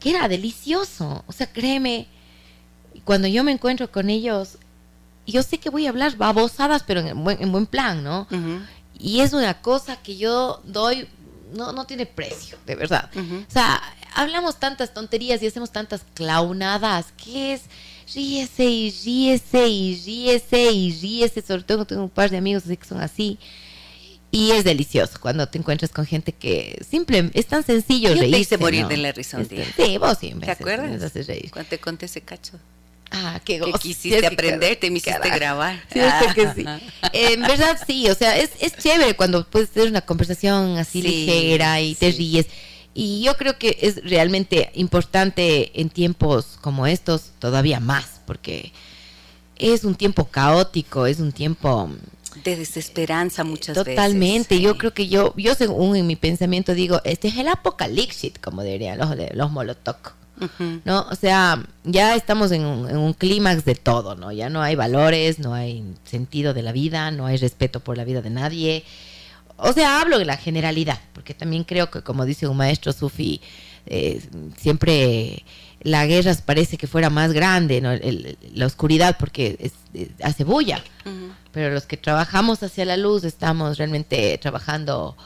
[0.00, 1.24] que era delicioso.
[1.26, 2.06] O sea, créeme,
[3.04, 4.58] cuando yo me encuentro con ellos,
[5.26, 8.26] yo sé que voy a hablar babosadas, pero en buen, en buen plan, ¿no?
[8.98, 11.08] Y es una cosa que yo doy,
[11.54, 13.10] no, no tiene precio, de verdad.
[13.48, 13.80] O sea,
[14.14, 17.62] hablamos tantas tonterías y hacemos tantas clownadas que es
[18.14, 21.42] ríese y ríese y ríese y ríese.
[21.42, 23.38] Sobre todo tengo un par de amigos así que son así.
[24.30, 28.38] Y es delicioso cuando te encuentras con gente que simple, es tan sencillo Yo te
[28.38, 28.88] hice morir ¿no?
[28.88, 29.64] de la risa un día.
[29.74, 31.00] Sí, vos sí me ¿Te haces- acuerdas?
[31.00, 31.50] me haces reír.
[31.50, 32.52] Cuando te conté ese cacho.
[33.10, 33.78] Ah, qué Que gozo.
[33.78, 35.34] quisiste Es que aprender, te me hiciste carajo.
[35.38, 35.82] grabar.
[35.90, 36.00] Sí,
[36.34, 36.64] que sí.
[37.14, 41.08] En verdad sí, o sea, es, es chévere cuando puedes tener una conversación así Sí,
[41.08, 42.18] ligera y te sí.
[42.18, 42.46] ríes.
[42.92, 48.72] Y yo creo que es realmente importante en tiempos como estos todavía más, porque
[49.56, 51.90] es un tiempo caótico, es un tiempo
[52.44, 54.54] De desesperanza muchas totalmente.
[54.54, 54.64] veces.
[54.64, 54.78] Yo sí.
[54.78, 58.98] creo que yo, yo según en mi pensamiento digo, este es el apocalipsis, como dirían
[58.98, 59.96] los, los molotov.
[60.84, 61.06] ¿no?
[61.10, 64.30] O sea, ya estamos en un, en un clímax de todo, ¿no?
[64.32, 68.04] Ya no hay valores, no hay sentido de la vida, no hay respeto por la
[68.04, 68.84] vida de nadie.
[69.56, 73.40] O sea, hablo de la generalidad, porque también creo que, como dice un maestro sufi,
[73.88, 74.20] eh,
[74.56, 75.44] siempre
[75.80, 77.92] la guerra parece que fuera más grande, ¿no?
[77.92, 80.82] El- el- la oscuridad, porque es- es- hace bulla.
[81.52, 85.16] Pero los que trabajamos hacia la luz estamos realmente trabajando,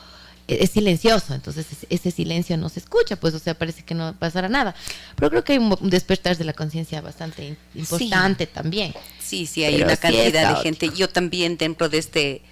[0.47, 3.95] e- es silencioso, entonces es- ese silencio no se escucha, pues o sea, parece que
[3.95, 4.75] no pasará nada.
[5.17, 9.75] Pero creo que hay un despertar de la conciencia bastante importante también, Sí, sí, hay
[9.77, 10.91] Pero una sí cantidad de gente.
[10.95, 12.43] Yo también dentro de este,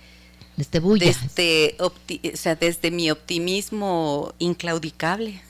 [0.98, 1.92] desde, o
[2.34, 5.40] sea, desde mi optimismo inclaudicable,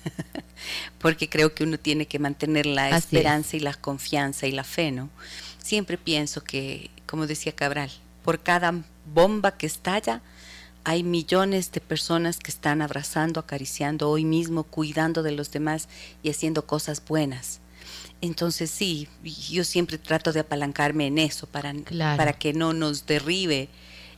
[0.98, 3.04] porque creo que uno tiene que mantener la Así es.
[3.04, 5.08] esperanza y la confianza y la fe, ¿no?
[5.62, 7.90] Siempre pienso que, como decía Cabral,
[8.24, 8.74] por cada
[9.14, 10.22] bomba que estalla,
[10.84, 15.88] hay millones de personas que están abrazando, acariciando hoy mismo, cuidando de los demás
[16.22, 17.60] y haciendo cosas buenas.
[18.22, 19.08] Entonces sí,
[19.50, 22.16] yo siempre trato de apalancarme en eso para, Claro.
[22.16, 23.68] para que no nos derribe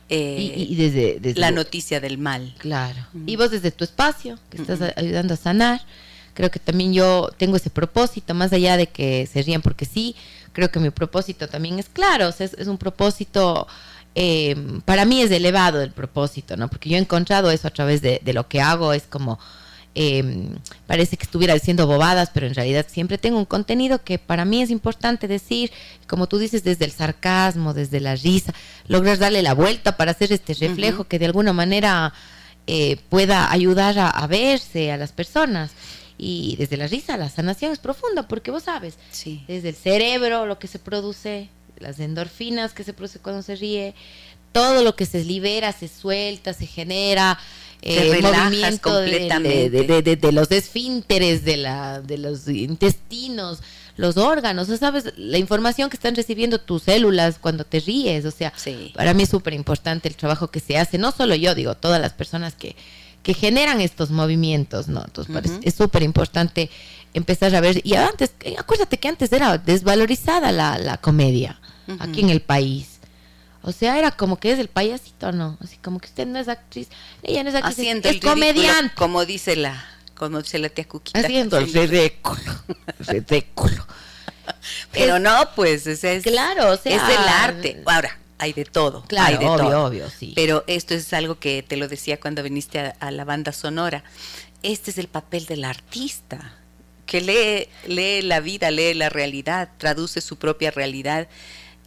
[0.09, 2.53] eh, y, desde, desde la noticia del mal.
[2.57, 2.99] Claro.
[3.25, 5.81] Y vos desde tu espacio, que estás ayudando a sanar,
[6.33, 10.15] creo que también yo tengo ese propósito, más allá de que se rían porque sí,
[10.51, 13.67] creo que mi propósito también es claro, o sea, es, es un propósito,
[14.15, 16.67] eh, para mí es elevado el propósito, ¿no?
[16.67, 19.39] Porque yo he encontrado eso a través de, de lo que hago, es como,
[19.95, 20.47] eh,
[20.87, 24.61] parece que estuviera diciendo bobadas, pero en realidad siempre tengo un contenido que para mí
[24.61, 25.71] es importante decir,
[26.07, 28.53] como tú dices, desde el sarcasmo, desde la risa,
[28.87, 32.13] lograr darle la vuelta para hacer este reflejo que de alguna manera
[32.65, 35.71] eh, pueda ayudar a, a verse a las personas.
[36.17, 39.43] Y desde la risa la sanación es profunda, porque vos sabes, Sí.
[39.47, 43.93] desde el cerebro lo que se produce, las endorfinas que se produce cuando se ríe,
[44.53, 47.39] todo lo que se libera, se suelta, se genera,
[47.85, 49.09] eh, movimiento de-
[50.01, 53.59] de, de- los esfínteres, de, la, de los intestinos,
[53.97, 58.31] los órganos, o sabes, la información que están recibiendo tus células cuando te ríes, o
[58.31, 58.91] sea, Sí.
[58.95, 62.01] para mí es súper importante el trabajo que se hace, no solo yo, digo, todas
[62.01, 62.75] las personas que,
[63.21, 65.03] que generan estos movimientos, ¿no?
[65.05, 66.69] Entonces, es súper importante
[67.13, 71.59] empezar a ver, y antes, eh, acuérdate que antes era desvalorizada la, la comedia
[71.99, 72.92] aquí en el país.
[73.63, 75.57] O sea, era como que es el payasito, ¿no?
[75.63, 76.89] Así como que usted no es actriz,
[77.23, 78.93] ella no es actriz, Haciendo es el comediante.
[78.95, 79.83] como dice la,
[80.15, 81.19] como dice la tía Cuquita.
[81.19, 82.39] Haciendo el ridículo,
[82.99, 83.85] ridículo.
[84.91, 87.81] Pero Es- no, pues, es, es, Claro, o sea- es el arte.
[87.85, 89.03] Ahora, hay de todo.
[89.05, 89.85] Claro, hay de obvio, todo.
[89.85, 90.33] obvio, sí.
[90.35, 94.03] Pero esto es algo que te lo decía cuando viniste a, a la banda sonora.
[94.61, 96.53] Este es el papel del artista,
[97.05, 101.27] que lee, lee la vida, lee la realidad, traduce su propia realidad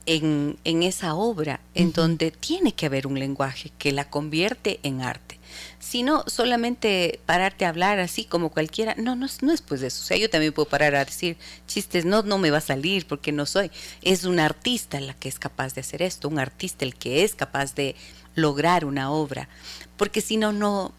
[0.07, 5.03] en, en esa obra, en donde tiene que haber un lenguaje que la convierte en
[5.03, 5.39] arte.
[5.79, 9.83] Si no, solamente pararte a hablar así como cualquiera, no, no, es- no es pues
[9.83, 10.03] eso.
[10.03, 11.37] O sea, yo también puedo parar a decir
[11.67, 13.71] chistes, no, no me va a salir porque no soy.
[14.03, 17.35] Es un artista la que es capaz de hacer esto, un artista el que es
[17.35, 17.95] capaz de
[18.35, 19.49] lograr una obra.
[19.97, 20.93] Porque si no, no,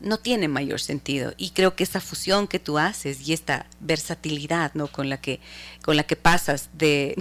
[0.00, 1.32] no tiene mayor sentido.
[1.36, 4.88] Y creo que esa fusión que tú haces y esta versatilidad, ¿no?
[4.88, 5.40] Con la que,
[5.82, 7.16] con la que pasas de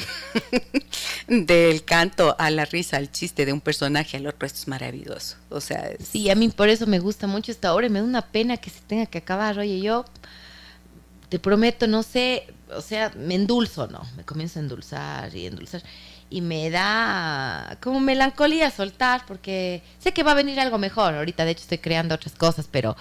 [1.28, 5.38] del canto a la risa, al chiste de un personaje al otro, esto es maravilloso.
[5.50, 8.06] O sea, sí, a mí por eso me gusta mucho esta obra y me da
[8.06, 9.58] una pena que se tenga que acabar.
[9.60, 10.06] Oye, yo
[11.30, 14.02] te prometo, no sé, o sea, me endulzo, ¿no?
[14.18, 15.84] Me comienzo a endulzar y endulzar
[16.34, 21.14] y me da como melancolía soltar porque sé que va a venir algo mejor.
[21.14, 22.98] Ahorita de hecho estoy creando otras cosas, pero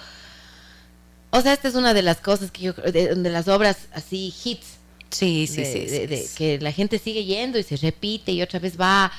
[1.31, 4.35] o sea, esta es una de las cosas que yo de, de las obras así
[4.45, 4.77] hits.
[5.09, 8.79] Sí, sí, sí, de, que la gente sigue yendo y se repite y otra vez
[8.79, 9.11] va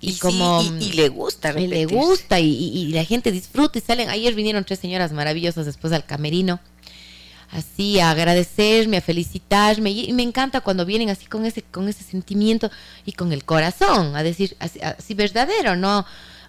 [0.00, 4.10] y, como y, le gusta y le gusta y, y, la gente disfruta y salen
[4.10, 6.60] ayer vinieron tres señoras maravillosas después al camerino
[7.50, 9.90] así a agradecerme, a felicitarme.
[9.90, 12.70] Y, me encanta cuando vienen así con ese, con ese sentimiento
[13.04, 16.04] y con el corazón, a decir así, verdadero, ¿no?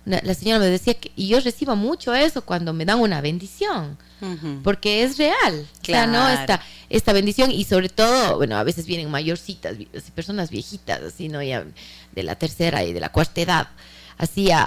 [0.06, 3.98] La señora me decía que, y yo recibo mucho eso cuando me dan una bendición,
[4.64, 6.12] porque es real, claro.
[6.12, 6.30] ¿no?
[6.30, 9.76] Esta, esta bendición y sobre todo, bueno, a veces vienen mayorcitas,
[10.16, 11.44] personas viejitas, así, ¿no?
[11.44, 11.64] Ya
[12.14, 13.68] de la tercera y de la cuarta edad,
[14.20, 14.62] así a,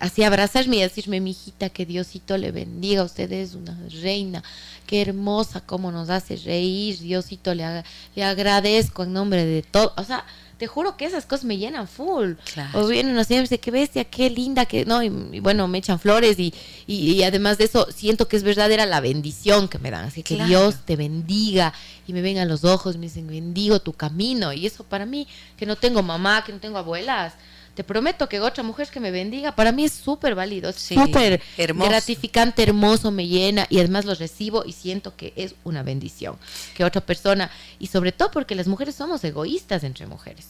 [0.00, 4.42] así abrazarme y decirme, mi hijita, que Diosito le bendiga, usted es una reina,
[4.86, 7.84] qué hermosa, cómo nos hace reír, Diosito, le,
[8.16, 10.24] le agradezco en nombre de todo, o sea,
[10.56, 12.32] te juro que esas cosas me llenan full.
[12.74, 15.98] O vienen señores y dicen, qué bestia, qué linda, que no, y, bueno, me echan
[15.98, 16.52] flores y,
[16.86, 20.04] y, además de eso siento que es verdadera la bendición que me dan.
[20.04, 21.72] Así que Dios te bendiga
[22.06, 24.52] y me vengan los ojos, me dicen, bendigo tu camino.
[24.52, 25.26] Y eso para mí,
[25.56, 27.32] que no tengo mamá, que no tengo abuelas,
[27.80, 32.62] te prometo que otra mujer que me bendiga, para mí es súper válido, súper gratificante,
[32.62, 36.36] hermoso, me llena y además lo recibo y siento que es una bendición
[36.74, 40.44] que otra persona, y sobre todo porque las mujeres somos egoístas entre mujeres,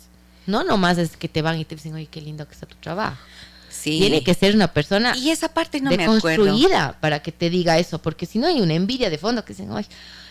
[0.49, 2.75] no nomás es que te van y te dicen, oye, qué lindo que está tu
[2.81, 3.23] trabajo.
[3.71, 3.99] Sí.
[3.99, 8.01] Tiene que ser una persona y esa parte no deconstruida para que te diga eso,
[8.01, 9.89] porque si no hay una envidia de fondo que dicen, oye,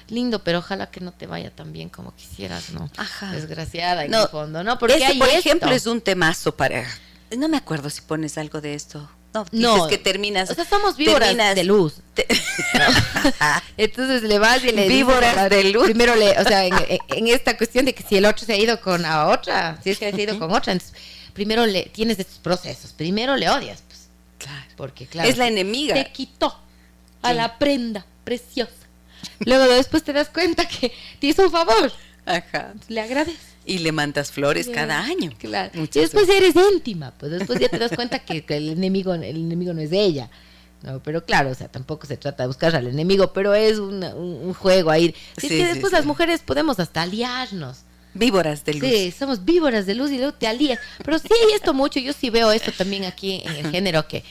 [0.09, 2.89] lindo, pero ojalá que no te vaya tan bien como quisieras, ¿no?
[2.97, 3.31] Ajá.
[3.31, 4.77] Desgraciada en el fondo, ¿no?
[4.77, 6.85] Porque este, por ejemplo, es un temazo para...
[7.37, 9.07] No me acuerdo si pones algo de esto.
[9.33, 10.49] No, no que terminas.
[10.49, 12.01] O sea, somos víboras de luz.
[13.77, 15.83] Entonces le vas y le víboras de luz.
[15.85, 18.81] Primero le, o sea, en, esta cuestión de que si el otro se ha ido
[18.81, 20.95] con a otra, si es que se ha ido con otra, entonces
[21.33, 22.93] primero le tienes estos procesos.
[22.93, 24.07] Primero le odias, pues.
[24.37, 24.71] Claro.
[24.77, 25.29] Porque claro.
[25.29, 25.95] Es la enemiga.
[25.95, 26.57] Te quitó
[27.21, 28.79] a la prenda preciosa
[29.45, 31.91] Luego después te das cuenta que te hizo un favor.
[32.25, 32.73] Ajá.
[32.87, 33.49] Le agradeces.
[33.65, 35.31] Y le mandas flores cada año.
[35.37, 35.71] Claro.
[35.75, 39.73] y después eres íntima, pues después ya te das cuenta que, el enemigo, el enemigo
[39.73, 40.29] no es de ella.
[40.81, 44.53] No, pero claro, o sea, tampoco se trata de buscar al enemigo, pero es un,
[44.53, 45.13] juego ahí.
[45.37, 47.83] Sí, que después las mujeres podemos hasta aliarnos.
[48.19, 48.89] Víboras de luz.
[48.89, 50.77] Sí, somos víboras de luz y luego te alías.
[51.03, 54.23] Pero sí hay esto mucho, yo sí veo esto también aquí en el género que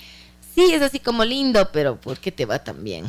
[0.55, 3.07] sí es así como lindo, pero ¿por qué te va tan bien?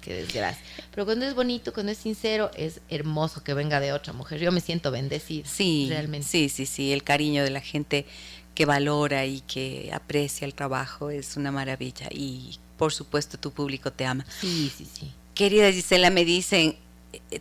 [0.00, 0.64] Qué desgracia.
[0.90, 4.40] Pero cuando es bonito, cuando es sincero, es hermoso que venga de otra mujer.
[4.40, 5.46] Yo me siento bendecida.
[5.46, 6.26] Sí, realmente.
[6.26, 6.92] Sí, sí, sí.
[6.92, 8.06] El cariño de la gente
[8.54, 12.08] que valora y que aprecia el trabajo es una maravilla.
[12.10, 14.26] Y por supuesto tu público te ama.
[14.40, 15.12] Sí, sí, sí.
[15.34, 16.76] Querida Gisela, me dicen,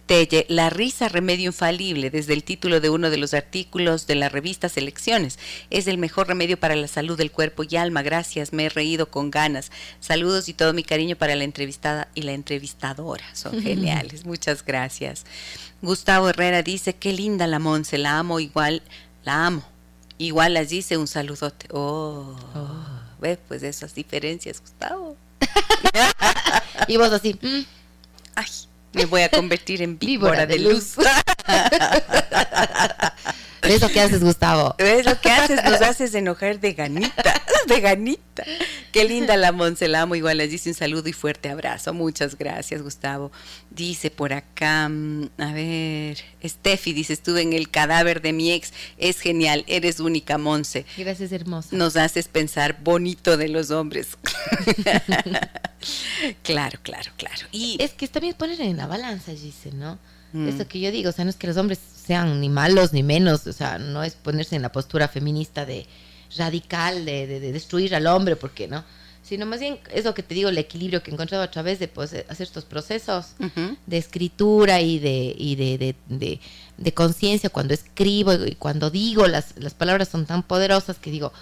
[0.05, 4.29] Telle, la risa remedio infalible, desde el título de uno de los artículos de la
[4.29, 5.39] revista Selecciones.
[5.69, 8.01] Es el mejor remedio para la salud del cuerpo y alma.
[8.01, 9.71] Gracias, me he reído con ganas.
[9.99, 13.23] Saludos y todo mi cariño para la entrevistada y la entrevistadora.
[13.33, 14.25] Son geniales.
[14.25, 15.25] Muchas gracias.
[15.81, 18.81] Gustavo Herrera dice, qué linda la Monse, la amo igual,
[19.23, 19.63] la amo.
[20.17, 21.67] Igual las dice un saludote.
[21.71, 22.85] Oh, oh.
[23.19, 23.39] ¿ves?
[23.47, 25.15] Pues esas diferencias, Gustavo.
[26.87, 27.33] y vos así.
[27.41, 27.65] Mm.
[28.35, 28.47] Ay.
[28.93, 30.95] Me voy a convertir en víbora, de, luz.
[33.71, 34.75] ¿Ves lo que haces, Gustavo?
[34.77, 35.63] ¿Ves lo que haces?
[35.63, 38.43] Nos haces enojar de ganita, de ganita.
[38.91, 41.93] Qué linda la Monselamo, igual les dice un saludo y fuerte abrazo.
[41.93, 43.31] Muchas gracias, Gustavo.
[43.69, 48.73] Dice por acá, mm, a ver, Steffi dice, estuve en el cadáver de mi ex,
[48.97, 50.85] es genial, eres única, Monse.
[50.97, 51.69] Gracias, hermosa.
[51.71, 54.17] Nos haces pensar bonito de los hombres.
[56.43, 57.47] claro, claro, claro.
[57.53, 59.97] Y es que también poner en la balanza, dice, ¿no?
[60.33, 60.47] Mm.
[60.47, 63.03] Eso que yo digo, o sea, no es que los hombres sean ni malos ni
[63.03, 65.85] menos, o sea, no es ponerse en la postura feminista de
[66.37, 68.83] radical, de, de, destruir al hombre, porque no,
[69.21, 71.87] sino más bien eso que te digo, el equilibrio que he encontrado a través de
[71.87, 73.35] pues, hacer estos procesos
[73.85, 76.39] de escritura y de, y de, de,
[76.77, 81.33] de conciencia cuando escribo y cuando digo, las, las palabras son tan poderosas que digo,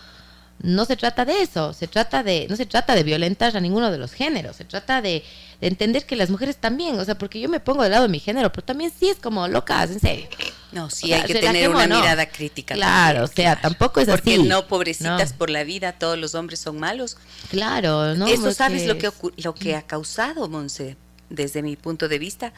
[0.61, 3.91] no se trata de eso, se trata de, no se trata de violentar a ninguno
[3.91, 5.23] de los géneros, se trata de,
[5.61, 8.09] de entender que las mujeres también, o sea, porque yo me pongo del lado de
[8.09, 10.27] mi género, pero también sí es como locas, en serio.
[10.71, 11.99] No, sí O sea, hay que ¿será tener una no?
[11.99, 12.75] mirada crítica.
[12.75, 13.61] Claro, también, o sea, claro.
[13.61, 14.43] tampoco es Porque así.
[14.43, 15.37] no, pobrecitas No.
[15.37, 17.17] por la vida, todos los hombres son malos.
[17.49, 18.27] Claro, ¿no?
[18.27, 20.97] Eso sabes lo que, lo que ha causado, Monse,
[21.29, 22.53] desde mi punto de vista.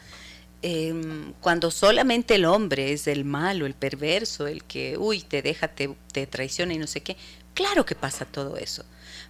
[0.64, 5.66] Em, cuando solamente el hombre es el malo, el perverso, el que, uy, te deja,
[5.68, 7.16] te, te traiciona y no sé qué,
[7.54, 8.84] claro que pasa todo eso.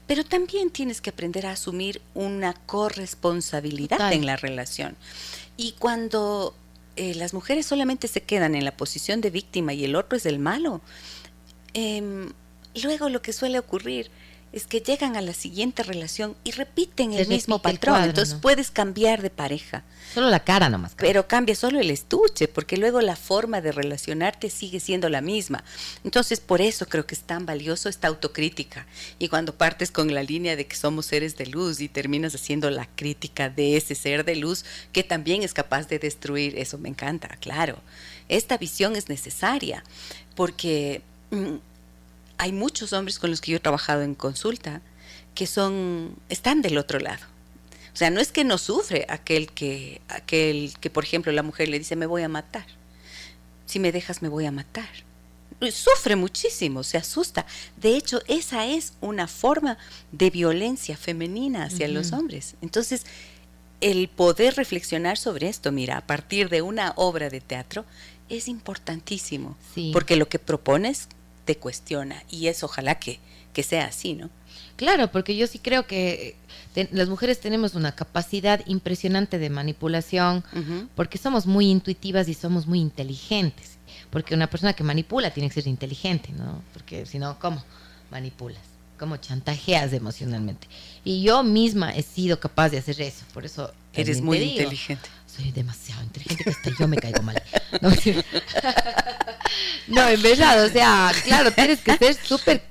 [0.07, 4.13] Pero también tienes que aprender a asumir una corresponsabilidad Total.
[4.13, 4.97] en la relación.
[5.57, 6.55] Y cuando
[6.97, 10.27] eh, las mujeres solamente se quedan en la posición de víctima y el otro es
[10.27, 10.81] el malo,
[11.75, 12.33] em,
[12.83, 14.11] luego lo que suele ocurrir
[14.53, 17.95] es que llegan a la siguiente relación y repiten el mismo repite el patrón.
[17.95, 18.41] cuadro, Entonces ¿no?
[18.43, 19.83] puedes cambiar de pareja,
[20.13, 20.93] Solo la cara nomás.
[20.97, 25.65] pero cambia solo el estuche, porque luego la forma de relacionarte sigue siendo la misma.
[26.05, 28.87] Entonces por eso creo que es tan valioso esta autocrítica.
[29.19, 32.69] Y cuando partes con la línea de que somos seres de luz y terminas haciendo
[32.71, 36.91] la crítica de ese ser de luz que también es capaz de destruir, eso me
[36.91, 37.79] encanta, claro.
[38.29, 39.83] Esta visión es necesaria,
[40.35, 41.01] porque...
[41.31, 41.57] mm,
[42.43, 44.83] hay muchos hombres con los que yo he trabajado en consulta
[45.33, 47.25] que son están del otro lado.
[47.95, 51.69] O sea, no es que no sufre aquel que aquel que por ejemplo la mujer
[51.69, 52.67] le dice me voy a matar.
[53.67, 54.89] Si me dejas me voy a matar.
[55.71, 57.47] Sufre muchísimo, se asusta.
[57.77, 59.79] De hecho, esa es una forma
[60.11, 62.57] de violencia femenina hacia los hombres.
[62.61, 63.07] Entonces,
[63.81, 67.85] el poder reflexionar sobre esto, mira, a partir de una obra de teatro,
[68.29, 69.57] es importantísimo.
[69.73, 69.91] Sí.
[69.93, 71.07] Porque lo que propones
[71.45, 72.23] te cuestiona.
[72.31, 73.19] Y es ojalá que,
[73.53, 74.31] que sea así, ¿no?
[74.77, 76.37] Claro, porque yo sí creo que
[76.75, 80.45] te- las mujeres tenemos una capacidad impresionante de manipulación,
[80.95, 83.79] porque somos muy intuitivas y somos muy inteligentes.
[84.11, 86.63] Porque una persona que manipula tiene que ser inteligente, ¿no?
[86.73, 87.63] Porque si no, ¿cómo
[88.11, 88.61] manipulas?
[88.99, 90.69] ¿Cómo chantajeas emocionalmente?
[91.05, 93.73] Y yo misma he sido capaz de hacer eso, por eso...
[93.95, 95.09] Eres muy digo, inteligente.
[95.35, 97.43] Soy demasiado inteligente que hasta yo me caigo mal.
[97.81, 97.91] No.
[99.89, 102.63] No, en verdad, o sea, claro, tienes que ser súper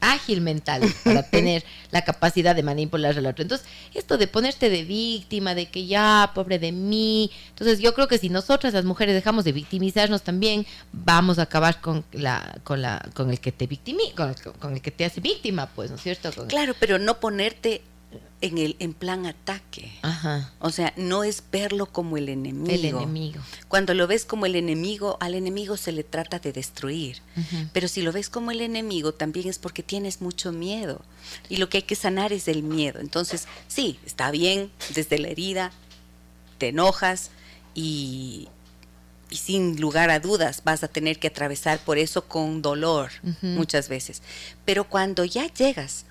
[0.00, 3.42] ágil mental para tener la capacidad de manipular al otro.
[3.42, 7.30] Entonces, esto de ponerte de víctima, de que ya, pobre de mí.
[7.50, 11.80] Entonces, yo creo que si nosotras las mujeres dejamos de victimizarnos también, vamos a acabar
[11.80, 15.04] con la con la con el que te victimi, con el, con el que te
[15.04, 16.32] hace víctima, pues, ¿no es cierto?
[16.32, 17.82] Con- Claro, pero no ponerte
[18.40, 19.92] en el en plan ataque.
[20.02, 20.52] Ajá.
[20.58, 22.74] O sea, no es verlo como el enemigo.
[22.74, 23.40] El enemigo.
[23.68, 27.22] Cuando lo ves como el enemigo, al enemigo se le trata de destruir.
[27.72, 31.02] Pero si lo ves como el enemigo, también es porque tienes mucho miedo.
[31.48, 33.00] Y lo que hay que sanar es el miedo.
[33.00, 35.72] Entonces, sí, está bien, desde la herida,
[36.58, 37.30] te enojas
[37.74, 38.48] y,
[39.30, 43.10] y sin lugar a dudas vas a tener que atravesar por eso con dolor
[43.42, 44.22] muchas veces.
[44.64, 46.06] Pero cuando ya llegas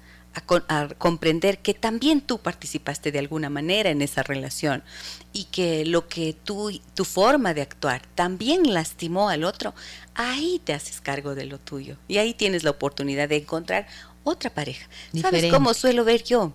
[0.68, 4.84] a, comprender que también tú participaste de alguna manera en esa relación
[5.32, 9.74] y que lo que tú, tu forma de actuar también lastimó al otro,
[10.16, 13.88] ahí te haces cargo de lo tuyo y ahí tienes la oportunidad de encontrar
[14.24, 14.88] otra pareja.
[15.20, 16.54] ¿Sabes cómo suelo ver yo?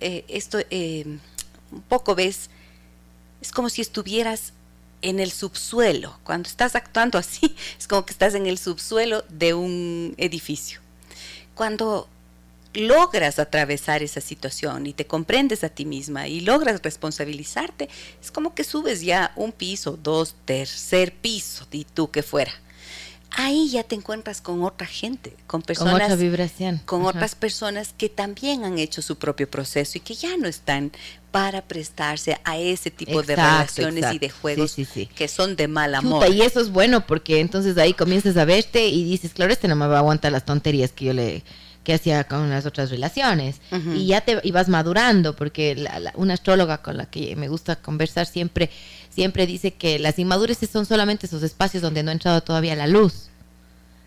[0.00, 1.04] Eh, esto eh,
[1.70, 2.50] un poco ves,
[3.40, 4.52] es como si estuvieras
[5.02, 6.18] en el subsuelo.
[6.24, 10.80] Cuando estás actuando así, es como que estás en el subsuelo de un edificio.
[11.54, 12.08] Cuando
[12.74, 17.88] logras atravesar esa situación y te comprendes a ti misma y logras responsabilizarte,
[18.22, 22.52] es como que subes ya un piso, dos, tercer piso, di tú que fuera.
[23.36, 26.80] Ahí ya te encuentras con otra gente, con Con personas otra vibración.
[26.84, 27.10] con Ajá.
[27.10, 30.92] otras personas que también han hecho su propio proceso y que ya no están
[31.32, 35.06] para prestarse a ese tipo de Exacto, relaciones y de juegos Sí, sí, sí.
[35.06, 36.30] que son de mal Chuta, amor.
[36.32, 39.74] y eso es bueno porque entonces ahí comienzas a verte y dices, claro, este no
[39.74, 41.42] me va a aguantar las tonterías que yo le
[41.84, 43.92] que hacía con las otras relaciones Ujú.
[43.92, 47.76] y ya te ibas madurando porque la- la- una astróloga con la que me gusta
[47.76, 48.70] conversar siempre
[49.10, 52.88] siempre dice que las inmadureces son solamente esos espacios donde no ha entrado todavía la
[52.88, 53.28] luz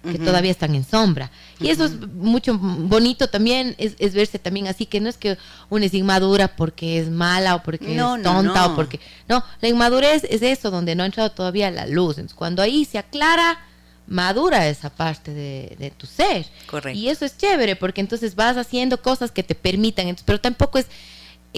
[0.03, 0.25] que Ujú.
[0.25, 1.31] todavía están en sombra.
[1.59, 5.37] Y eso es mucho bonito también, es, es verse también así, que no es que
[5.69, 8.73] una es inmadura porque es mala o porque No, es no, tonta no.
[8.73, 8.99] o porque...
[9.27, 12.17] No, la inmadurez es eso, donde no ha entrado todavía la luz.
[12.19, 13.59] Entonces, cuando ahí se aclara,
[14.07, 16.45] madura esa parte de, de tu ser.
[16.65, 16.97] Correcto.
[16.97, 20.79] Y eso es chévere, porque entonces vas haciendo cosas que te permitan, entonces, pero tampoco
[20.79, 20.87] es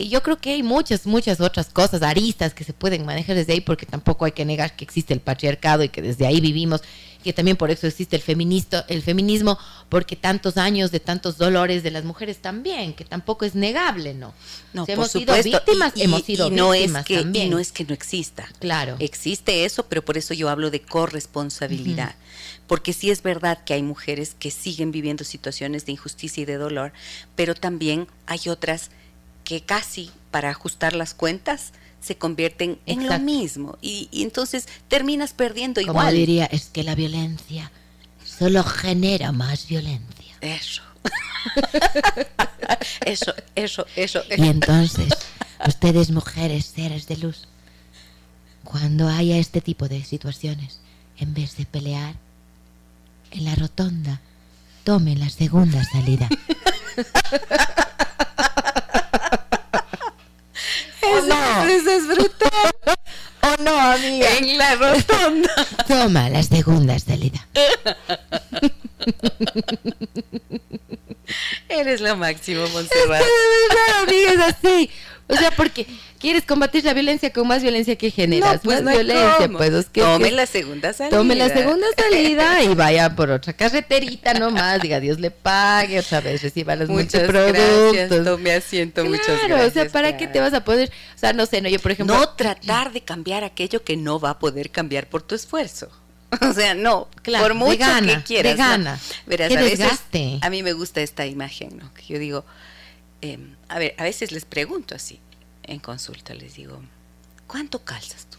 [0.08, 3.62] yo creo que hay muchas, muchas otras cosas, aristas que se pueden manejar desde ahí,
[3.62, 6.82] porque tampoco hay que negar que existe el patriarcado y que desde ahí vivimos,
[7.24, 9.58] que también por eso existe el, feminista, el feminismo,
[9.90, 14.34] porque tantos años de tantos dolores de las mujeres también, que tampoco es negable, ¿no?
[14.74, 17.48] No, Si por hemos sido víctimas, y, hemos sido y no víctimas es que, también.
[17.48, 18.48] Y no es que no exista.
[18.60, 18.96] Claro.
[19.00, 22.16] Existe eso, pero por eso yo hablo de corresponsabilidad.
[22.68, 26.56] Porque sí es verdad que hay mujeres que siguen viviendo situaciones de injusticia y de
[26.56, 26.94] dolor,
[27.36, 28.92] pero también hay otras
[29.50, 33.80] que casi para ajustar las cuentas se convierten en lo mismo.
[33.82, 36.14] Y, y entonces terminas perdiendo Como igual.
[36.14, 37.72] diría, es que la violencia
[38.24, 40.36] solo genera más violencia.
[40.42, 40.84] Eso.
[43.06, 44.22] eso, eso, eso.
[44.38, 45.12] Y entonces,
[45.68, 47.48] ustedes mujeres, seres de luz,
[48.64, 50.80] cuando haya este tipo de situaciones,
[51.18, 52.14] en vez de pelear
[53.32, 54.22] en la rotonda,
[54.84, 56.30] tomen la segunda salida.
[61.12, 61.64] ¿O no?
[61.66, 62.74] Eso es brutal.
[63.42, 64.28] ¿O no, amiga?
[64.38, 65.50] En la rotonda.
[65.88, 67.48] Toma la segunda salida.
[71.70, 73.22] Eres lo máximo, Montserrat.
[73.22, 74.90] verdad, amiga, es así.
[75.32, 75.86] O sea, porque
[76.20, 78.62] quieres combatir la violencia con más violencia que generas.
[78.64, 79.58] pues más no violencia, cómo.
[79.60, 79.72] pues.
[79.74, 81.16] es que- Tome que- la segunda salida.
[81.18, 84.82] Tome la segunda salida y vaya por otra carreterita nomás.
[84.82, 87.94] Diga, Dios le pague otra vez, reciba los Muchas multiproductos.
[87.94, 88.24] gracias.
[88.26, 89.70] Tome asiento, muchas Claro, gracias.
[89.70, 90.90] o sea, ¿para qué te vas a poder?
[91.16, 92.16] O sea, no sé, no, yo por ejemplo.
[92.18, 95.90] No tratar de cambiar aquello que no va a poder cambiar por tu esfuerzo.
[96.42, 98.54] O sea, no, Claro, por mucho gana, que quieras.
[98.56, 98.68] de ¿no?
[98.70, 99.00] gana.
[99.26, 100.38] Verás, Qué a veces desgaste.
[100.42, 101.92] a mí me gusta esta imagen, ¿no?
[101.94, 102.46] Que yo digo,
[103.22, 103.38] eh,
[103.70, 105.20] a ver, a veces les pregunto así
[105.64, 106.82] en consulta, les digo,
[107.48, 108.38] ¿cuánto calzas tú?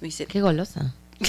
[0.00, 0.92] Me dice, Qué golosa.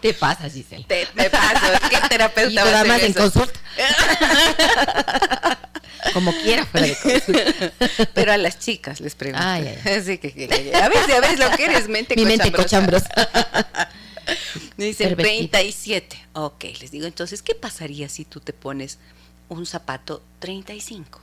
[0.00, 0.84] Te pasa, Giselle.
[0.84, 3.60] te, te paso, ¿qué Y terapeuta a nada más en consulta.
[6.14, 7.72] Como quiera fuera de consulta.
[8.14, 9.46] Pero a las chicas les pregunto.
[9.46, 12.24] Ay, ay, Así que, que- que- a ver, a ver lo que eres, mente Mi
[12.24, 13.08] mente cochambrosa.
[13.10, 13.90] cochambrosa.
[14.76, 15.50] Me dicen Pervertida.
[15.50, 16.28] 37.
[16.34, 18.98] Ok, les digo, entonces, ¿qué pasaría si tú te pones
[19.48, 21.20] un zapato 35?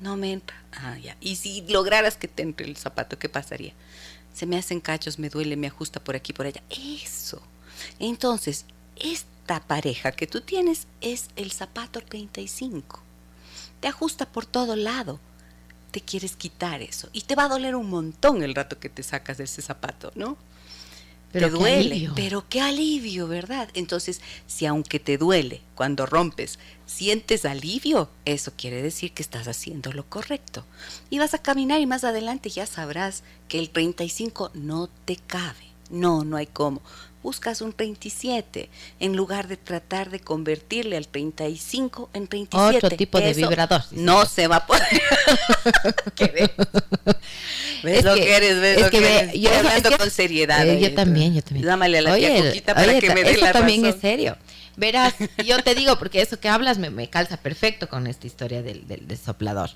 [0.00, 0.56] No me entra.
[0.72, 1.16] Ah, ya.
[1.20, 3.72] Y si lograras que te entre el zapato, ¿qué pasaría?
[4.34, 6.62] Se me hacen cachos, me duele, me ajusta por aquí, por allá.
[6.68, 7.40] Eso.
[7.98, 8.66] Entonces,
[8.96, 13.00] esta pareja que tú tienes es el zapato 35.
[13.80, 15.20] Te ajusta por todo lado.
[15.90, 17.08] Te quieres quitar eso.
[17.12, 20.10] Y te va a doler un montón el rato que te sacas de ese zapato,
[20.16, 20.36] ¿no?
[21.34, 22.12] Pero te duele, alivio.
[22.14, 23.68] pero qué alivio, ¿verdad?
[23.74, 29.92] Entonces, si aunque te duele cuando rompes, sientes alivio, eso quiere decir que estás haciendo
[29.92, 30.64] lo correcto.
[31.10, 35.64] Y vas a caminar y más adelante ya sabrás que el 35 no te cabe.
[35.90, 36.80] No, no hay cómo.
[37.24, 38.68] Buscas un 37
[39.00, 42.76] en lugar de tratar de convertirle al 35 en 37.
[42.76, 44.84] Otro tipo de vibrador, sí, No se va a poder.
[47.84, 47.94] ¿Qué ves?
[47.94, 48.60] ¿Ves Es lo que- que eres?
[48.60, 49.40] ¿Ves es lo que que eres?
[49.40, 50.66] yo- es hablando que- con seriedad.
[50.68, 51.66] Eh, yo también, yo también.
[51.66, 53.96] Llámale a la tía Oye, Coquita para oye, que me dé eso la también razón.
[53.96, 54.36] es serio.
[54.76, 55.14] Verás,
[55.44, 58.88] yo te digo, porque eso que hablas me, me calza perfecto con esta historia del,
[58.88, 59.70] del, del soplador.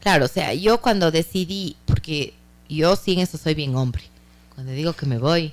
[0.00, 2.34] Claro, o sea, yo cuando decidí, porque
[2.68, 4.02] yo sí en eso soy bien hombre,
[4.54, 5.52] cuando digo que me voy,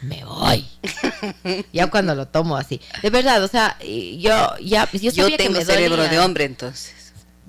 [0.00, 0.64] me voy.
[1.72, 2.80] ya cuando lo tomo así.
[3.02, 6.10] De verdad, o sea, yo ya, yo Yo sabía que tengo me cerebro dolía.
[6.12, 6.94] de hombre, entonces.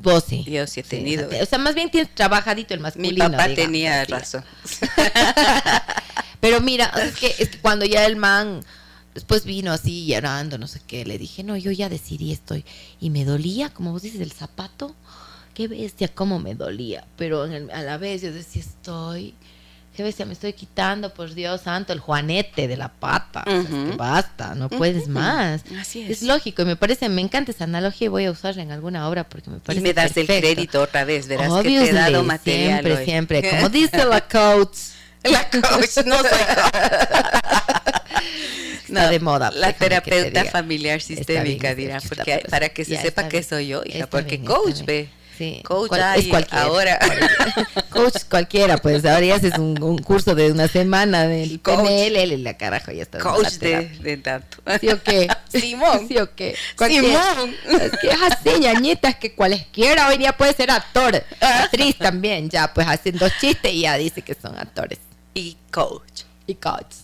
[0.01, 0.43] Vos sí.
[0.47, 1.27] Yo sí he tenido.
[1.27, 3.31] o sea, o sea, más bien tienes trabajadito el Mi masculino.
[3.31, 4.11] papá digamos, tenía así.
[4.11, 4.45] razón.
[6.39, 8.61] Pero mira, es que, es que cuando ya el man
[9.13, 12.63] después vino así llorando, no sé qué, le dije, no, yo ya decidí estoy.
[13.01, 14.95] Y me dolía, como vos dices, el zapato.
[15.53, 17.05] Qué bestia, cómo me dolía.
[17.17, 19.33] Pero en el- a la vez yo decía, estoy.
[19.95, 23.43] Qué bestia, me estoy quitando, por Dios santo, el juanete de la pata.
[23.45, 23.97] O sea, es que Ujú.
[23.97, 25.61] basta, no puedes más.
[25.77, 26.23] Así Es es.
[26.23, 29.25] lógico y me parece, me encanta esa analogía y voy a usarla en alguna obra
[29.25, 32.23] porque me Y parece me das el crédito otra vez, verás que te he dado
[32.23, 33.05] material Siempre, hoy.
[33.05, 33.49] siempre.
[33.49, 34.77] Como dice la coach.
[35.23, 36.29] La coach, no soy
[38.87, 43.43] Está de moda, La te terapeuta familiar sistémica dirá, porque para que se sepa que
[43.43, 45.09] soy yo, hija, porque bien, coach ve.
[45.39, 45.61] Sí.
[45.63, 46.63] Coach Cual- hay es cualquiera.
[46.65, 46.99] ahora.
[47.89, 51.79] Coach cualquiera, pues ahora ya haces un, un curso de una semana del Coach.
[51.87, 53.19] PNL, la carajo, ya está.
[53.19, 54.57] Coach de, de tanto.
[54.81, 55.29] ¿Sí o qué?
[55.59, 56.07] Simón.
[56.09, 56.55] ¿Sí o qué?
[56.77, 57.55] Simón.
[57.69, 61.23] Es que es así, ñañitas, que cualesquiera hoy día puede ser actor.
[61.39, 64.99] Actriz también, ya, pues hacen dos chistes y ya dice que son actores.
[65.33, 66.23] Y coach.
[66.49, 66.95] Y coach.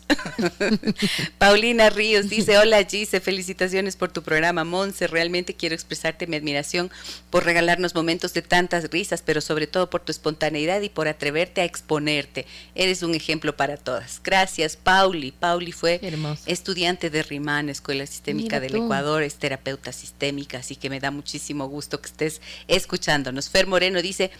[1.38, 4.64] Paulina Ríos dice, hola Gise, felicitaciones por tu programa.
[4.64, 6.91] Monse, realmente quiero expresarte mi admiración
[7.30, 11.62] por regalarnos momentos de tantas risas, pero sobre todo por tu espontaneidad y por atreverte
[11.62, 12.46] a exponerte.
[12.74, 14.22] Eres un ejemplo para todas.
[14.24, 15.32] Gracias, Pauli.
[15.32, 16.02] Pauli fue
[16.46, 21.67] estudiante de RIMAN, Escuela Sistémica del Ecuador, es terapeuta sistémica, así que me da muchísimo
[21.67, 23.50] gusto que estés escuchándonos.
[23.50, 24.32] Fer Moreno dice,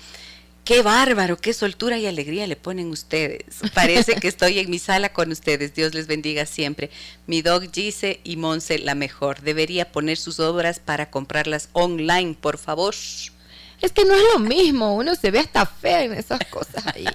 [0.66, 3.44] Qué bárbaro, qué soltura y alegría le ponen ustedes.
[3.76, 5.76] Parece que estoy en mi sala con ustedes.
[5.76, 6.90] Dios les bendiga siempre.
[7.28, 9.42] Mi dog Gise y Monse la mejor.
[9.42, 12.96] Debería poner sus obras para comprarlas online, por favor.
[13.80, 14.96] Es que no es lo mismo.
[14.96, 17.06] Uno se ve hasta fea en esas cosas ahí.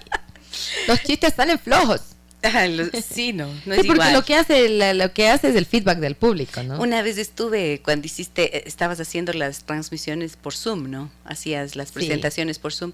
[0.86, 2.02] Los chistes salen flojos.
[2.42, 2.66] Ah,
[3.06, 6.14] sí, no, no es porque lo que hace lo que hace es el feedback del
[6.14, 6.80] público, ¿no?
[6.80, 11.10] Una vez estuve cuando hiciste eh, estabas haciendo las transmisiones por Zoom, ¿no?
[11.24, 12.92] Hacías las presentaciones por Zoom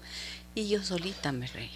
[0.57, 1.69] y yo solita me reí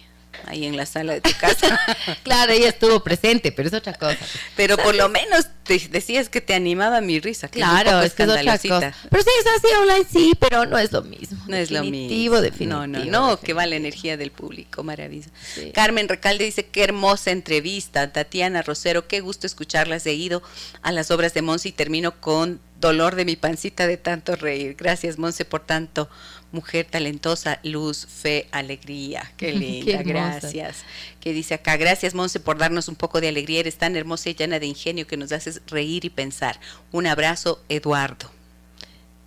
[0.46, 1.78] ahí en la sala de tu casa.
[2.24, 4.18] claro, ella estuvo presente, pero es otra cosa.
[4.56, 7.48] Pero por lo menos te decías que te animaba mi risa.
[7.48, 8.92] claro, es, que es otra cosa.
[9.08, 11.38] Pero sí, es así online, sí, pero no es lo mismo.
[11.46, 12.40] No es lo mismo.
[12.40, 15.30] Definitivo, no, no, no, que va la energía del público, maravilloso.
[15.74, 18.12] Carmen Recalde dice, qué hermosa entrevista.
[18.12, 20.42] Tatiana Rosero, qué gusto escucharla seguido
[20.82, 24.74] a las obras de Monse y termino con dolor de mi pancita de tanto reír.
[24.76, 26.08] Gracias, Monse, por tanto
[26.52, 29.32] mujer talentosa, luz, fe, alegría.
[29.36, 30.84] Qué linda, gracias.
[31.20, 34.34] Que dice acá, gracias Monse por darnos un poco de alegría, eres tan hermosa y
[34.34, 36.60] llena de ingenio que nos haces reír y pensar.
[36.92, 38.30] Un abrazo, Eduardo.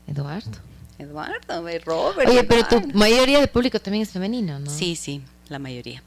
[0.07, 0.59] Eduardo.
[0.97, 2.29] Eduardo, Robert.
[2.29, 4.71] Oye, pero tu mayoría de público también es femenino, ¿no?
[4.71, 6.01] Sí, sí, la mayoría.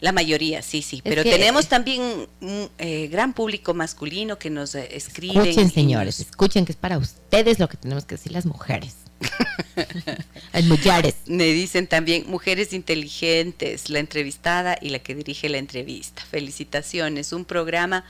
[0.00, 1.00] La mayoría, sí, sí.
[1.02, 5.48] pero tenemos también un eh, gran público masculino que nos eh, escribe.
[5.48, 8.96] Escuchen, señores, escuchen que es para ustedes lo que tenemos que decir las mujeres.
[10.52, 11.14] Las mujeres.
[11.26, 16.22] Me dicen también mujeres inteligentes, la entrevistada y la que dirige la entrevista.
[16.30, 18.04] Felicitaciones, un programa,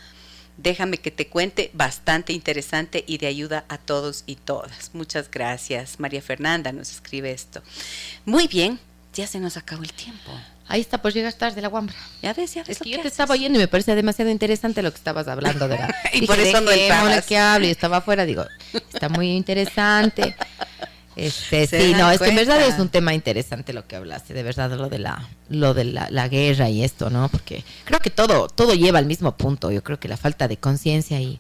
[0.57, 4.91] déjame que te cuente, bastante interesante y de ayuda a todos y todas.
[4.93, 5.99] Muchas gracias.
[6.01, 7.63] María Fernanda nos escribe esto.
[8.25, 8.79] Muy bien,
[9.15, 10.31] ya se nos acabó el tiempo.
[10.67, 11.95] Ahí está, pues llegas tarde la guambra.
[12.23, 14.91] Ya ves, ya Es que yo te estaba oyendo y me parece demasiado interesante lo
[14.91, 15.95] que estabas hablando de la...
[16.13, 16.71] y por eso no
[17.27, 20.35] que hablo y estaba afuera, digo, está muy interesante.
[21.17, 24.43] Este, sí, no, es que en verdad es un tema interesante lo que hablaste, de
[24.43, 27.29] verdad lo de la lo de la, guerra y esto, ¿no?
[27.29, 29.71] Porque creo que todo todo lleva al mismo punto.
[29.71, 31.39] Yo creo que la falta de conciencia y,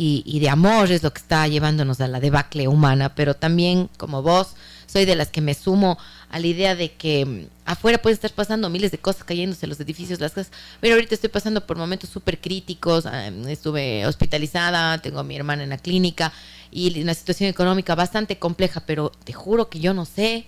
[0.00, 4.22] y, de amor es lo que está llevándonos a la debacle humana, pero también como
[4.22, 4.54] vos
[4.86, 5.98] soy de las que me sumo
[6.30, 9.80] a la idea de que mm, afuera puede estar pasando miles de cosas cayéndose los
[9.80, 10.52] edificios, las casas.
[10.80, 15.64] Pero ahorita estoy pasando por momentos súper críticos, ah, estuve hospitalizada, tengo a mi hermana
[15.64, 16.32] en la clínica
[16.70, 20.46] y una situación económica bastante compleja, pero te juro que yo no sé.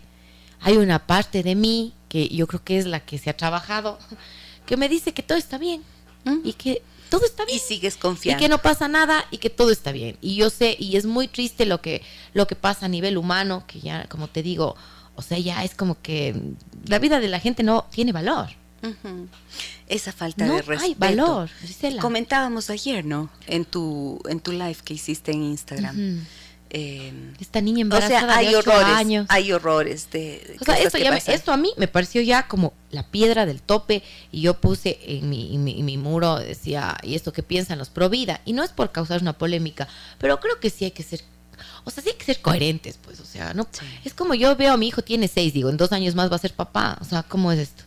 [0.60, 3.98] Hay una parte de mí que yo creo que es la que se ha trabajado,
[4.66, 5.82] que me dice que todo está bien
[6.24, 6.38] ¿Mm?
[6.44, 7.56] y que todo está bien.
[7.56, 8.40] Y sigues confiando.
[8.40, 10.16] Y que no pasa nada y que todo está bien.
[10.20, 13.64] Y yo sé, y es muy triste lo que, lo que pasa a nivel humano,
[13.66, 14.76] que ya, como te digo,
[15.16, 16.34] o sea, ya es como que
[16.86, 18.48] la vida de la gente no tiene valor.
[19.86, 20.82] Esa falta de respeto.
[20.82, 21.50] Hay valor,
[22.00, 23.28] Comentábamos ayer, ¿no?
[23.46, 26.24] En tu, en tu live que hiciste en Instagram.
[26.72, 29.26] Em, Esta niña embarazada o sea, hay de horrores, años.
[29.28, 30.56] Hay horrores de.
[30.60, 34.54] O sea, esto, a mí me pareció ya como la piedra del tope y yo
[34.54, 38.40] puse en mi, mi, muro, decía, ¿y esto qué piensan los pro vida?
[38.44, 39.88] Y no es por causar una polémica,
[40.18, 41.22] pero creo que sí hay que ser
[41.84, 43.66] o sea, sí hay que ser coherentes, pues, o sea, no.
[44.04, 46.36] Es como yo veo a mi hijo tiene seis, digo, en dos años más va
[46.36, 47.82] a ser papá, o sea, ¿cómo es esto?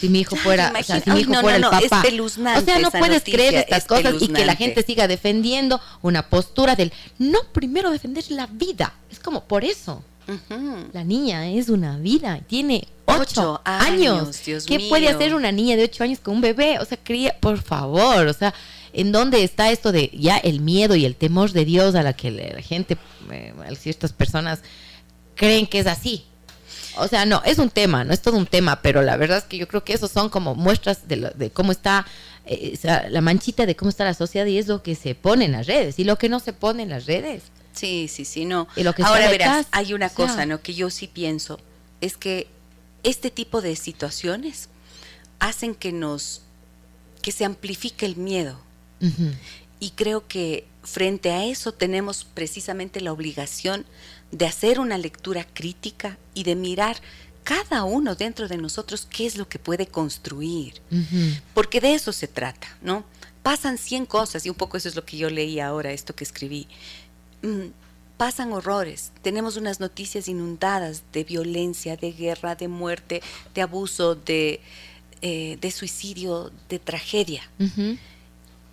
[0.00, 2.02] Si mi hijo fuera, o sea, si mi hijo fuera el papá.
[2.02, 6.76] o sea, no puedes creer estas cosas y que la gente siga defendiendo una postura
[6.76, 8.92] del no primero defender la vida.
[9.10, 10.02] Es como por eso.
[10.92, 14.38] La niña es una vida, tiene ocho, años.
[14.66, 16.78] ¿Qué puede hacer una niña de ocho años con un bebé?
[16.80, 18.52] O sea, cría, por favor, o sea,
[18.92, 22.12] ¿en dónde está esto de ya el miedo y el temor de Dios a la
[22.12, 22.98] que la gente,
[23.30, 24.60] eh, ciertas personas
[25.34, 26.27] creen que es así?
[27.00, 29.44] O sea, no, es un tema, no es todo un tema, pero la verdad es
[29.44, 32.06] que yo creo que esos son como muestras de, cómo está
[32.46, 32.78] eh,
[33.10, 35.66] la manchita de cómo está la sociedad y es lo que se pone en las
[35.66, 37.44] redes y lo que no se pone en las redes.
[37.72, 38.66] Sí, sí, sí, no.
[39.04, 40.60] Ahora verás, hay una cosa, ¿no?
[40.60, 41.60] Que yo sí pienso,
[42.00, 42.48] es que
[43.02, 44.68] este tipo de situaciones
[45.38, 46.42] hacen que nos,
[47.22, 48.58] que se amplifique el miedo.
[49.78, 53.86] Y creo que frente a eso tenemos precisamente la obligación
[54.30, 56.96] de hacer una lectura crítica y de mirar
[57.44, 60.80] cada uno dentro de nosotros qué es lo que puede construir.
[61.54, 63.04] Porque de eso se trata, ¿no?
[63.42, 66.24] Pasan 100 cosas, y un poco eso es lo que yo leí ahora, esto que
[66.24, 66.68] escribí.
[67.42, 67.68] Mm,
[68.18, 73.22] pasan horrores, tenemos unas noticias inundadas de violencia, de guerra, de muerte,
[73.54, 74.60] de abuso, de
[75.20, 77.42] eh, de suicidio, de tragedia.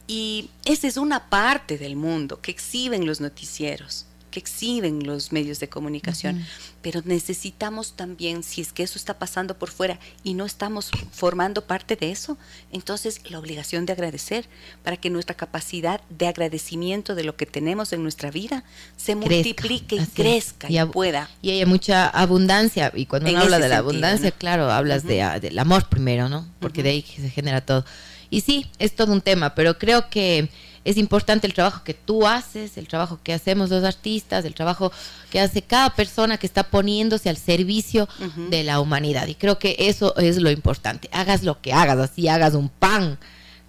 [0.05, 4.05] Y esa es una parte del mundo que exhiben los noticieros,
[4.35, 6.45] que exhiben los medios de comunicación.
[6.81, 11.65] Pero necesitamos también, si es que eso está pasando por fuera y no estamos formando
[11.65, 12.37] parte de eso,
[12.73, 14.45] entonces la obligación de agradecer
[14.83, 18.65] para que nuestra capacidad de agradecimiento de lo que tenemos en nuestra vida
[18.97, 21.29] se Crezca, multiplique y crezca y, pueda.
[21.41, 22.91] Y hay mucha abundancia.
[22.93, 24.35] Y cuando En uno habla de la sentido, abundancia, ¿no?
[24.37, 26.45] claro, hablas de, ah, del amor primero, ¿no?
[26.59, 27.85] Porque de ahí se genera todo.
[28.29, 30.49] Y sí, es todo un tema, pero creo que
[30.85, 34.91] es importante el trabajo que tú haces, el trabajo que hacemos los artistas, el trabajo
[35.31, 38.07] que hace cada persona que está poniéndose al servicio
[38.49, 39.27] de la humanidad.
[39.27, 41.09] Y creo que eso es lo importante.
[41.11, 43.17] Hagas lo que hagas, así hagas un pan.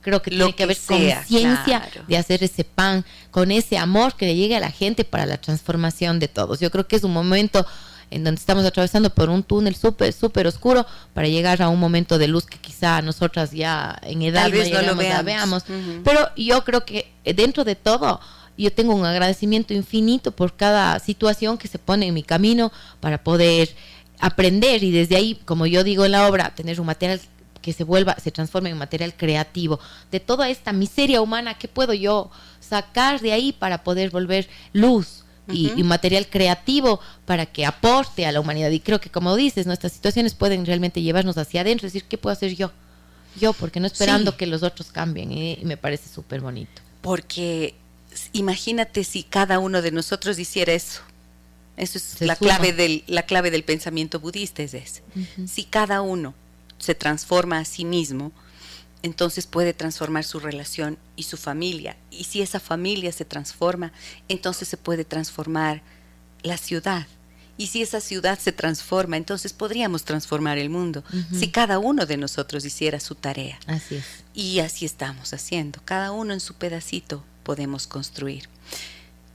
[0.02, 2.04] Creo que Lo tiene que que haber conciencia claro.
[2.06, 5.38] de hacer ese pan con ese amor que le llegue a la gente para la
[5.38, 6.60] transformación de todos.
[6.60, 7.66] Yo creo que es un momento
[8.10, 12.18] en donde estamos atravesando por un túnel súper, súper oscuro para llegar a un momento
[12.18, 15.64] de luz que quizá nosotras ya en edad Tal vez no lo veamos.
[16.04, 18.20] Pero yo creo que eh, dentro de todo,
[18.56, 23.22] yo tengo un agradecimiento infinito por cada situación que se pone en mi camino para
[23.22, 23.74] poder
[24.18, 27.20] aprender y desde ahí, como yo digo en la obra, tener un material
[27.60, 29.80] que se vuelva, se transforme en material creativo
[30.12, 32.30] de toda esta miseria humana, ¿qué puedo yo
[32.60, 35.24] sacar de ahí para poder volver luz?
[35.48, 38.70] Y, y material creativo para que aporte a la humanidad.
[38.70, 42.18] Y creo que, como dices, nuestras situaciones pueden realmente llevarnos hacia adentro, es decir, ¿qué
[42.18, 42.72] puedo hacer yo?
[43.40, 44.38] Yo, porque no esperando Sí.
[44.38, 45.30] que los otros cambien.
[45.30, 46.82] Y, y me parece súper bonito.
[47.02, 47.74] Porque
[48.32, 51.02] imagínate si cada uno de nosotros hiciera eso.
[51.76, 52.50] Eso es Se la suma.
[52.52, 55.02] clave, del, la clave del pensamiento budista, es ese.
[55.46, 56.34] Si cada uno
[56.78, 58.32] se transforma a sí mismo,
[59.06, 61.96] entonces puede transformar su relación y su familia.
[62.10, 63.92] Y si esa familia se transforma,
[64.28, 65.82] entonces se puede transformar
[66.42, 67.06] la ciudad.
[67.56, 71.04] Y si esa ciudad se transforma, entonces podríamos transformar el mundo.
[71.32, 73.58] Si cada uno de nosotros hiciera su tarea.
[73.66, 74.04] Así es.
[74.34, 75.80] Y así estamos haciendo.
[75.84, 78.48] Cada uno en su pedacito podemos construir.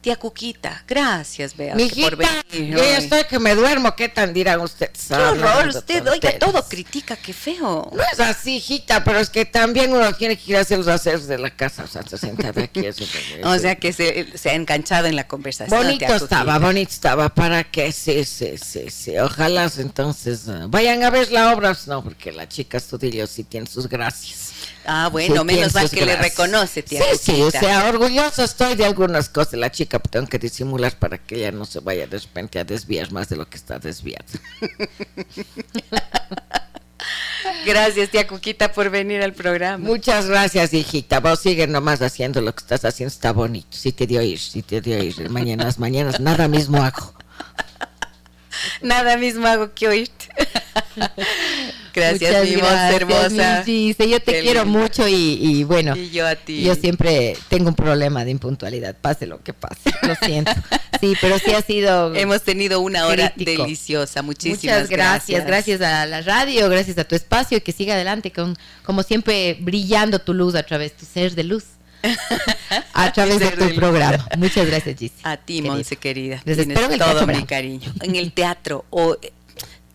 [0.01, 2.75] Tía Cuquita, gracias, Bea, Mijita, por venir.
[2.75, 3.95] yo ya estoy que me duermo.
[3.95, 5.07] ¿Qué tan dirán ustedes?
[5.07, 7.87] Qué horror, usted, oiga, todo critica, qué feo.
[7.93, 10.87] No es así, hijita, pero es que también uno tiene que ir a hacer los
[10.87, 12.83] haceres de la casa, o sea, se sienta de aquí.
[12.83, 13.03] eso
[13.43, 15.79] O sea que se, se ha enganchado en la conversación.
[15.79, 17.91] Bonito tía estaba, bonito estaba, ¿para qué?
[17.91, 22.49] Sí, sí, sí, sí, ojalá entonces ah, vayan a ver la obra, no, porque la
[22.49, 24.50] chica Estudillo sí tiene sus gracias.
[24.85, 28.85] Ah, bueno, menos mal que le reconoce, tía Sí, sí, o sea, orgulloso estoy de
[28.85, 32.07] algunas cosas de la chica, pero tengo que disimular para que ella no se vaya
[32.07, 34.25] de repente a desviar más de lo que está desviada.
[37.65, 39.83] Gracias, tía Cuquita, por venir al programa.
[39.83, 41.19] Muchas gracias, hijita.
[41.19, 43.67] Vos sigue nomás haciendo lo que estás haciendo, está bonito.
[43.71, 45.29] Sí te dio ir, sí te dio ir.
[45.29, 47.13] Mañanas, mañanas, nada mismo hago.
[48.81, 50.27] Nada mismo hago que oírte.
[51.93, 53.63] gracias, Muchas mi voz gracias, hermosa.
[53.65, 53.95] mi.
[54.09, 55.95] Yo te Qué quiero mucho y, y bueno.
[55.95, 56.61] Y yo a ti.
[56.63, 60.51] Yo siempre tengo un problema de impuntualidad, pase lo que pase, lo siento.
[60.99, 62.13] Sí, pero sí ha sido...
[62.15, 63.63] Hemos tenido una hora Crítico.
[63.63, 64.21] deliciosa.
[64.21, 68.31] Muchísimas Muchas gracias, gracias a la radio, gracias a tu espacio y que siga adelante
[68.31, 71.63] con, como siempre, brillando tu luz a través, tu ser de luz,
[72.93, 74.27] a través de tu de programa.
[74.37, 75.11] Muchas gracias, Gis.
[75.23, 76.41] A ti, Monse, querida.
[76.45, 77.91] Les Tienes espero todo mi cariño.
[78.01, 78.85] En el teatro.
[78.89, 79.17] O,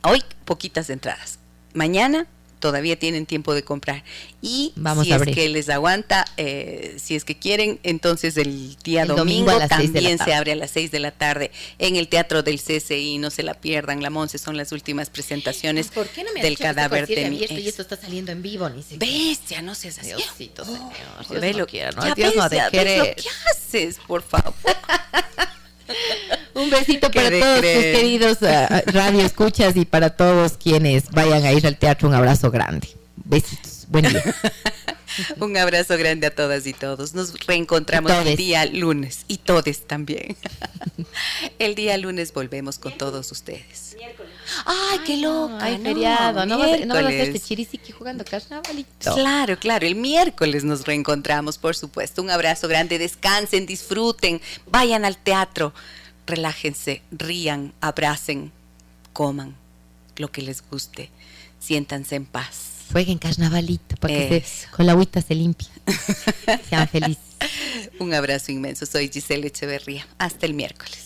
[0.03, 1.39] hoy, poquitas entradas.
[1.77, 2.27] Mañana
[2.59, 4.03] todavía tienen tiempo de comprar.
[4.41, 8.77] Y Vamos si a es que les aguanta, eh, si es que quieren, entonces el
[8.83, 12.43] día El domingo, también se abre a las 6 de la tarde en el Teatro
[12.43, 13.19] del CCI.
[13.19, 14.03] No se la pierdan.
[14.03, 17.37] La Monse son las últimas presentaciones ¿Por qué no me del esto cadáver de mi
[17.37, 18.69] y esto está saliendo en vivo?
[18.71, 20.15] Ni sé Bestia, no seas así.
[20.15, 20.81] Diosito, señor.
[21.29, 23.15] Oh, Dios no que
[23.53, 24.55] haces, por favor.
[26.55, 27.97] Un besito ¿Qué para de todos tus creer?
[27.97, 32.09] queridos ah, radio escuchas y para todos quienes vayan a ir al teatro.
[32.09, 32.89] Un abrazo grande.
[33.17, 33.87] Besitos.
[33.89, 34.23] Buen día.
[35.41, 37.15] Un abrazo grande a todas y todos.
[37.15, 40.37] Nos reencontramos el día lunes y todes también.
[41.59, 43.97] el día lunes volvemos con todos ustedes.
[44.65, 45.59] Ay, qué loca.
[45.61, 46.47] Ay, no, feriado.
[46.47, 49.15] No a- no vas a este chirisiqui jugando carnavalito.
[49.15, 52.23] Claro, claro, el miércoles nos reencontramos, por supuesto.
[52.23, 55.75] Un abrazo grande, descansen, disfruten, vayan al teatro,
[56.27, 58.53] relájense, rían, abracen,
[59.13, 59.55] coman
[60.17, 61.11] lo que les guste,
[61.61, 62.73] siéntanse en paz.
[62.93, 65.67] Jueguen carnavalito para que se, con la agüita se limpie.
[66.71, 67.19] Sean felices.
[67.99, 70.07] Un abrazo inmenso, soy Giselle Echeverría.
[70.19, 71.06] Hasta el miércoles.